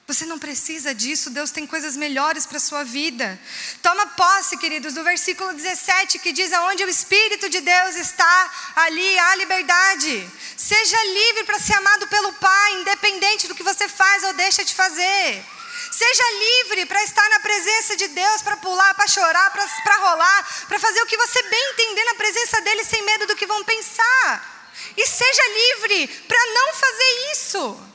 Você 0.07 0.25
não 0.25 0.39
precisa 0.39 0.95
disso, 0.95 1.29
Deus 1.29 1.51
tem 1.51 1.67
coisas 1.67 1.97
melhores 1.97 2.45
para 2.45 2.55
a 2.55 2.61
sua 2.61 2.81
vida. 2.85 3.37
Toma 3.83 4.05
posse, 4.07 4.55
queridos, 4.55 4.93
do 4.93 5.03
versículo 5.03 5.53
17 5.53 6.19
que 6.19 6.31
diz: 6.31 6.53
Aonde 6.53 6.85
o 6.85 6.89
Espírito 6.89 7.49
de 7.49 7.59
Deus 7.59 7.97
está, 7.97 8.51
ali 8.77 9.19
há 9.19 9.35
liberdade. 9.35 10.31
Seja 10.55 11.03
livre 11.03 11.43
para 11.43 11.59
ser 11.59 11.73
amado 11.73 12.07
pelo 12.07 12.31
Pai, 12.31 12.73
independente 12.75 13.49
do 13.49 13.55
que 13.55 13.63
você 13.63 13.89
faz 13.89 14.23
ou 14.23 14.33
deixa 14.35 14.63
de 14.63 14.73
fazer. 14.73 15.43
Seja 15.91 16.23
livre 16.31 16.85
para 16.85 17.03
estar 17.03 17.29
na 17.29 17.41
presença 17.41 17.97
de 17.97 18.07
Deus, 18.07 18.41
para 18.41 18.55
pular, 18.55 18.93
para 18.93 19.07
chorar, 19.09 19.51
para 19.51 19.97
rolar, 19.97 20.65
para 20.69 20.79
fazer 20.79 21.01
o 21.01 21.05
que 21.05 21.17
você 21.17 21.43
bem 21.43 21.69
entender 21.71 22.05
na 22.05 22.15
presença 22.15 22.61
dEle, 22.61 22.85
sem 22.85 23.03
medo 23.03 23.27
do 23.27 23.35
que 23.35 23.45
vão 23.45 23.61
pensar. 23.65 24.71
E 24.95 25.05
seja 25.05 25.43
livre 25.49 26.07
para 26.29 26.45
não 26.53 26.73
fazer 26.75 27.31
isso, 27.33 27.86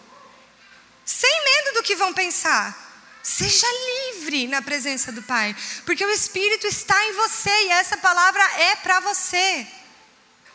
sem 1.04 1.44
medo 1.44 1.74
do 1.74 1.82
que 1.82 1.96
vão 1.96 2.12
pensar. 2.12 2.90
Seja 3.22 3.66
livre 4.14 4.48
na 4.48 4.60
presença 4.60 5.12
do 5.12 5.22
Pai, 5.22 5.54
porque 5.86 6.04
o 6.04 6.10
Espírito 6.10 6.66
está 6.66 7.06
em 7.06 7.12
você 7.12 7.66
e 7.66 7.70
essa 7.70 7.96
palavra 7.96 8.42
é 8.58 8.76
para 8.76 9.00
você. 9.00 9.66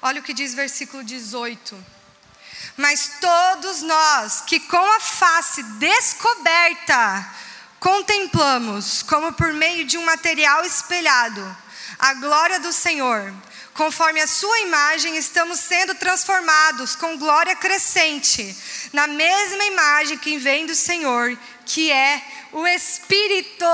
Olha 0.02 0.20
o 0.20 0.24
que 0.24 0.34
diz 0.34 0.54
versículo 0.54 1.04
18. 1.04 1.86
Mas 2.76 3.14
todos 3.22 3.82
nós 3.82 4.42
que 4.42 4.60
com 4.60 4.92
a 4.92 5.00
face 5.00 5.64
descoberta 5.64 7.36
contemplamos, 7.80 9.02
como 9.04 9.34
por 9.34 9.54
meio 9.54 9.86
de 9.86 9.98
um 9.98 10.04
material 10.04 10.64
espelhado, 10.66 11.58
a 11.98 12.14
glória 12.16 12.60
do 12.60 12.74
Senhor, 12.74 13.34
conforme 13.78 14.20
a 14.20 14.28
Sua 14.28 14.60
imagem, 14.62 15.16
estamos 15.16 15.60
sendo 15.60 15.94
transformados 15.96 16.96
com 16.96 17.18
glória 17.18 17.56
crescente, 17.56 18.58
na 18.92 19.06
mesma 19.06 19.64
imagem 19.64 20.18
que 20.18 20.38
vem 20.38 20.66
do 20.66 20.76
Senhor, 20.76 21.38
que 21.66 21.92
é 21.92 22.22
o 22.52 22.68
Espírito. 22.68 23.66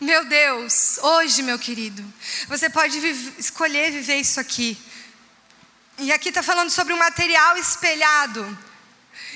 Meu 0.00 0.24
Deus, 0.24 0.98
hoje, 0.98 1.42
meu 1.42 1.58
querido, 1.58 2.04
você 2.48 2.68
pode 2.68 2.98
escolher 3.38 3.92
viver 3.92 4.16
isso 4.16 4.40
aqui. 4.40 4.76
E 5.98 6.12
aqui 6.12 6.30
está 6.30 6.42
falando 6.42 6.70
sobre 6.70 6.92
um 6.92 6.98
material 6.98 7.56
espelhado 7.56 8.58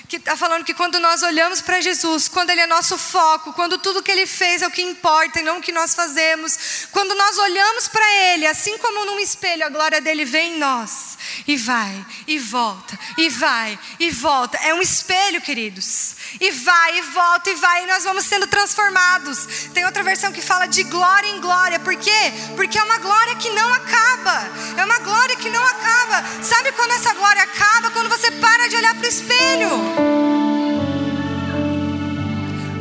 que 0.08 0.16
está 0.16 0.34
falando 0.36 0.64
que 0.64 0.72
quando 0.72 0.98
nós 0.98 1.22
olhamos 1.22 1.60
para 1.60 1.82
Jesus, 1.82 2.28
quando 2.28 2.48
Ele 2.48 2.62
é 2.62 2.66
nosso 2.66 2.96
foco, 2.96 3.52
quando 3.52 3.76
tudo 3.76 4.02
que 4.02 4.10
Ele 4.10 4.26
fez 4.26 4.62
é 4.62 4.66
o 4.66 4.70
que 4.70 4.80
importa 4.80 5.38
e 5.38 5.42
não 5.42 5.58
o 5.58 5.60
que 5.60 5.70
nós 5.70 5.94
fazemos, 5.94 6.86
quando 6.90 7.14
nós 7.14 7.36
olhamos 7.36 7.88
para 7.88 8.10
Ele, 8.32 8.46
assim 8.46 8.78
como 8.78 9.04
num 9.04 9.18
espelho, 9.18 9.66
a 9.66 9.68
glória 9.68 10.00
dele 10.00 10.24
vem 10.24 10.54
em 10.54 10.58
nós, 10.58 11.18
e 11.46 11.58
vai, 11.58 12.06
e 12.26 12.38
volta, 12.38 12.98
e 13.18 13.28
vai, 13.28 13.78
e 14.00 14.10
volta. 14.10 14.56
É 14.58 14.72
um 14.72 14.80
espelho, 14.80 15.42
queridos. 15.42 16.16
E 16.40 16.50
vai, 16.50 16.98
e 16.98 17.02
volta, 17.02 17.50
e 17.50 17.54
vai, 17.54 17.84
e 17.84 17.86
nós 17.86 18.04
vamos 18.04 18.24
sendo 18.24 18.46
transformados. 18.46 19.46
Tem 19.72 19.84
outra 19.84 20.02
versão 20.02 20.32
que 20.32 20.42
fala 20.42 20.66
de 20.66 20.82
glória 20.84 21.28
em 21.28 21.40
glória, 21.40 21.80
por 21.80 21.96
quê? 21.96 22.32
Porque 22.54 22.78
é 22.78 22.82
uma 22.82 22.98
glória 22.98 23.34
que 23.36 23.50
não 23.50 23.72
acaba, 23.72 24.46
é 24.76 24.84
uma 24.84 24.98
glória 24.98 25.36
que 25.36 25.48
não 25.48 25.64
acaba. 25.66 26.24
Sabe 26.42 26.72
quando 26.72 26.92
essa 26.92 27.14
glória 27.14 27.42
acaba? 27.42 27.90
Quando 27.90 28.08
você 28.08 28.30
para 28.32 28.68
de 28.68 28.76
olhar 28.76 28.94
para 28.94 29.04
o 29.04 29.08
espelho. 29.08 29.70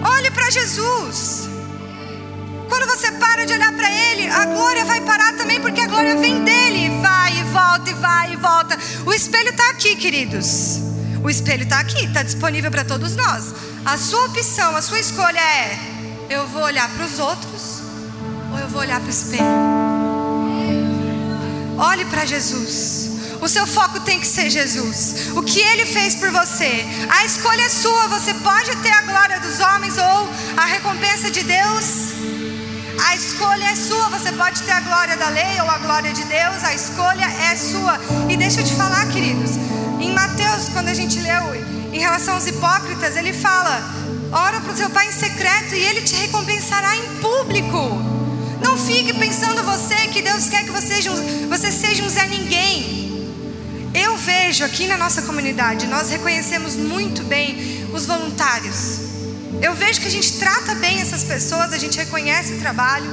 Olhe 0.04 0.32
para 0.32 0.50
Jesus. 0.50 1.50
Quando 2.68 2.86
você 2.86 3.12
para 3.14 3.46
de 3.46 3.54
olhar 3.54 3.72
para 3.74 3.90
Ele, 3.90 4.28
a 4.30 4.46
glória 4.46 4.86
vai 4.86 5.02
parar 5.02 5.34
também, 5.36 5.62
porque 5.62 5.82
a 5.82 5.88
glória 5.88 6.18
vem 6.18 6.44
dele. 6.44 6.90
Vai 7.02 7.40
e 7.40 7.44
volta, 7.46 7.90
e 7.90 7.94
vai 7.94 8.34
e 8.34 8.36
volta. 8.36 8.78
O 9.06 9.14
espelho 9.14 9.50
está 9.50 9.70
aqui, 9.70 9.96
queridos. 9.96 10.97
O 11.24 11.30
espelho 11.30 11.64
está 11.64 11.80
aqui, 11.80 12.06
está 12.06 12.24
disponível 12.24 12.72
para 12.72 12.86
todos 12.86 13.16
nós. 13.16 13.54
A 13.86 13.98
sua 13.98 14.26
opção, 14.26 14.76
a 14.76 14.82
sua 14.82 15.00
escolha 15.00 15.40
é: 15.40 15.80
eu 16.30 16.48
vou 16.48 16.64
olhar 16.64 16.90
para 16.90 17.06
os 17.06 17.20
outros 17.20 17.82
ou 18.52 18.60
eu 18.60 18.68
vou 18.70 18.82
olhar 18.82 19.00
para 19.00 19.08
o 19.08 19.10
espelho? 19.10 19.44
Olhe 21.78 22.06
para 22.06 22.26
Jesus. 22.26 23.08
O 23.42 23.48
seu 23.48 23.68
foco 23.68 24.00
tem 24.00 24.20
que 24.20 24.26
ser 24.26 24.50
Jesus. 24.50 25.30
O 25.36 25.44
que 25.44 25.60
ele 25.60 25.86
fez 25.86 26.16
por 26.16 26.32
você. 26.32 26.86
A 27.10 27.24
escolha 27.24 27.62
é 27.62 27.70
sua. 27.70 28.08
Você 28.08 28.34
pode 28.36 28.76
ter 28.78 28.90
a 28.90 29.02
glória 29.04 29.40
dos 29.40 29.60
homens 29.60 29.98
ou 29.98 30.30
a 30.58 30.66
recompensa 30.66 31.30
de 31.30 31.44
Deus. 31.44 31.86
A 33.08 33.16
escolha 33.16 33.66
é 33.66 33.76
sua. 33.76 34.10
Você 34.10 34.32
pode 34.32 34.64
ter 34.64 34.72
a 34.72 34.80
glória 34.80 35.16
da 35.16 35.30
lei 35.30 35.62
ou 35.62 35.70
a 35.70 35.78
glória 35.78 36.12
de 36.12 36.24
Deus. 36.24 36.64
A 36.64 36.74
escolha 36.74 37.26
é 37.26 37.56
sua. 37.56 38.00
E 38.28 38.36
deixa 38.36 38.62
eu 38.62 38.66
te 38.66 38.74
falar, 38.74 39.06
queridos. 39.10 39.52
Em 40.00 40.12
Mateus, 40.14 40.70
quando 40.70 40.90
a 40.90 40.94
gente 40.94 41.20
leu 41.20 41.56
em 41.92 42.00
relação 42.00 42.36
aos 42.36 42.46
hipócritas, 42.46 43.16
ele 43.16 43.34
fala: 43.34 43.82
ora 44.32 44.62
para 44.62 44.72
o 44.74 44.78
seu 44.78 44.90
pai 44.90 45.08
em 45.08 45.12
secreto 45.12 45.74
e 45.74 45.80
ele 45.80 46.02
te 46.02 46.16
recompensará 46.16 46.96
em 46.96 47.04
público. 47.20 48.18
Não 48.62 48.78
fique 48.78 49.14
pensando 49.14 49.64
você 49.64 49.96
que 50.08 50.22
Deus 50.22 50.50
quer 50.50 50.64
que 50.64 50.72
você 50.72 50.96
seja 50.96 51.12
você 51.50 51.72
seja 51.72 52.04
um 52.04 52.10
Zé 52.10 52.28
Ninguém. 52.28 52.98
Eu 53.94 54.16
vejo 54.18 54.64
aqui 54.64 54.86
na 54.86 54.98
nossa 54.98 55.24
comunidade, 55.24 55.88
nós 55.88 56.10
reconhecemos 56.10 56.76
muito 56.76 57.24
bem 57.24 57.88
os 57.94 58.06
voluntários. 58.06 59.00
Eu 59.62 59.74
vejo 59.74 60.02
que 60.02 60.08
a 60.08 60.12
gente 60.12 60.38
trata 60.38 60.76
bem 60.76 61.02
essas 61.02 61.24
pessoas, 61.24 61.74
a 61.74 61.78
gente 61.78 61.98
reconhece 61.98 62.54
o 62.54 62.60
trabalho. 62.60 63.10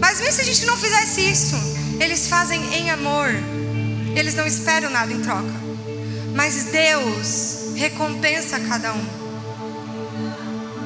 Mas 0.00 0.18
mesmo 0.18 0.32
se 0.32 0.40
a 0.40 0.44
gente 0.44 0.66
não 0.66 0.76
fizesse 0.76 1.20
isso, 1.20 1.56
eles 2.00 2.26
fazem 2.26 2.60
em 2.74 2.90
amor. 2.90 3.28
Eles 4.16 4.34
não 4.34 4.46
esperam 4.46 4.90
nada 4.90 5.12
em 5.12 5.20
troca. 5.20 5.63
Mas 6.34 6.64
Deus 6.64 7.74
recompensa 7.76 8.58
cada 8.60 8.92
um. 8.92 9.04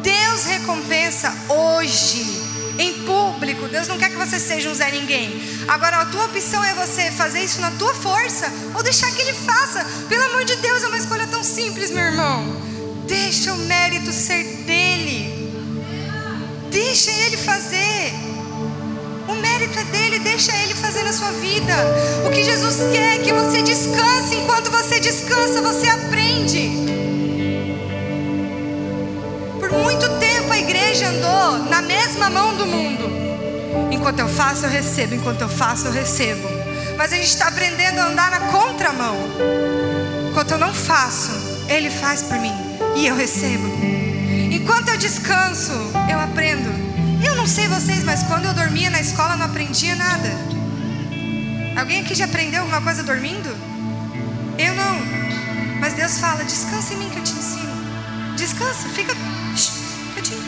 Deus 0.03 0.45
recompensa 0.45 1.35
hoje 1.49 2.49
em 2.79 3.03
público. 3.05 3.67
Deus 3.67 3.89
não 3.89 3.99
quer 3.99 4.11
que 4.11 4.17
você 4.17 4.39
seja 4.39 4.69
um 4.69 4.75
Zé 4.75 4.91
Ninguém. 4.91 5.43
Agora, 5.67 6.03
a 6.03 6.07
tua 6.07 6.27
opção 6.27 6.63
é 6.63 6.75
você 6.75 7.11
fazer 7.11 7.43
isso 7.43 7.61
na 7.61 7.71
tua 7.73 7.95
força 7.95 8.53
ou 8.75 8.83
deixar 8.83 9.11
que 9.11 9.23
Ele 9.23 9.33
faça. 9.33 9.85
Pelo 10.09 10.25
amor 10.25 10.45
de 10.45 10.55
Deus, 10.57 10.85
é 10.85 10.89
uma 10.89 10.99
escolha 10.99 11.27
tão 11.27 11.43
simples, 11.43 11.91
meu 11.91 12.05
irmão. 12.05 12.63
Deixa 13.07 13.53
o 13.53 13.57
mérito 13.57 14.13
ser 14.13 14.45
dele. 14.65 15.51
Deixa 16.71 17.11
Ele 17.11 17.39
fazer. 17.39 18.28
Mérito 19.59 19.81
é 19.81 19.85
dele, 19.87 20.21
deixa 20.21 20.57
ele 20.59 20.73
fazer 20.73 21.03
na 21.03 21.13
sua 21.13 21.33
vida. 21.33 21.75
O 22.25 22.31
que 22.31 22.45
Jesus 22.45 22.77
quer 22.93 23.17
é 23.17 23.19
que 23.19 23.33
você 23.33 23.61
descanse. 23.61 24.37
Enquanto 24.37 24.71
você 24.71 25.01
descansa, 25.01 25.61
você 25.61 25.89
aprende. 25.89 26.71
Por 29.59 29.73
muito 29.73 30.09
tempo 30.21 30.53
a 30.53 30.59
igreja 30.61 31.09
andou 31.09 31.65
na 31.69 31.83
mesma 31.83 32.31
mão 32.31 32.55
do 32.55 32.67
mundo. 32.67 33.11
Enquanto 33.91 34.21
eu 34.21 34.29
faço, 34.29 34.65
eu 34.65 34.71
recebo. 34.71 35.17
Enquanto 35.17 35.41
eu 35.41 35.49
faço, 35.49 35.89
eu 35.89 35.93
recebo. 35.93 36.49
Mas 36.97 37.13
a 37.13 37.17
gente 37.17 37.27
está 37.27 37.49
aprendendo 37.49 37.99
a 37.99 38.07
andar 38.07 38.31
na 38.31 38.41
contramão. 38.53 39.17
Enquanto 40.31 40.53
eu 40.53 40.59
não 40.59 40.73
faço, 40.73 41.33
Ele 41.69 41.91
faz 41.91 42.23
por 42.23 42.39
mim 42.39 42.55
e 42.95 43.09
eu 43.09 43.17
recebo. 43.17 43.67
Enquanto 44.53 44.91
eu 44.91 44.97
descanso, 44.97 45.73
eu 46.09 46.21
aprendo. 46.21 46.88
Eu 47.25 47.35
não 47.37 47.47
sei 47.47 47.69
vocês, 47.69 48.05
mas 48.05 48.23
quando 48.23 48.45
eu 48.47 48.55
dormia 48.55 48.91
na 48.91 49.01
escola, 49.01 49.37
não 49.37 49.47
aprendia 49.47 49.95
nada. 49.97 50.31
Alguém 51.79 52.01
aqui 52.01 52.15
já 52.15 52.25
aprendeu 52.25 52.63
alguma 52.63 52.81
coisa 52.81 53.03
dormindo? 53.03 53.49
Eu 54.59 54.75
não. 54.75 54.99
Mas 55.81 55.95
Deus 55.95 56.19
fala: 56.19 56.45
descansa 56.45 56.95
em 56.95 56.97
mim 56.97 57.11
que 57.11 57.19
eu 57.19 57.25
te 57.25 57.33
ensino. 57.33 57.69
Descansa, 58.37 58.89
fica 58.89 59.15
quietinho. 60.15 60.43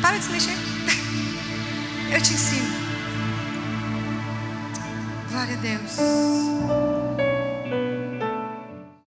Para 0.00 0.18
de 0.18 0.24
se 0.24 0.30
mexer. 0.30 0.56
Eu 2.10 2.20
te 2.20 2.34
ensino. 2.34 2.82
Glória 5.30 5.54
a 5.54 5.60
Deus. 5.60 7.01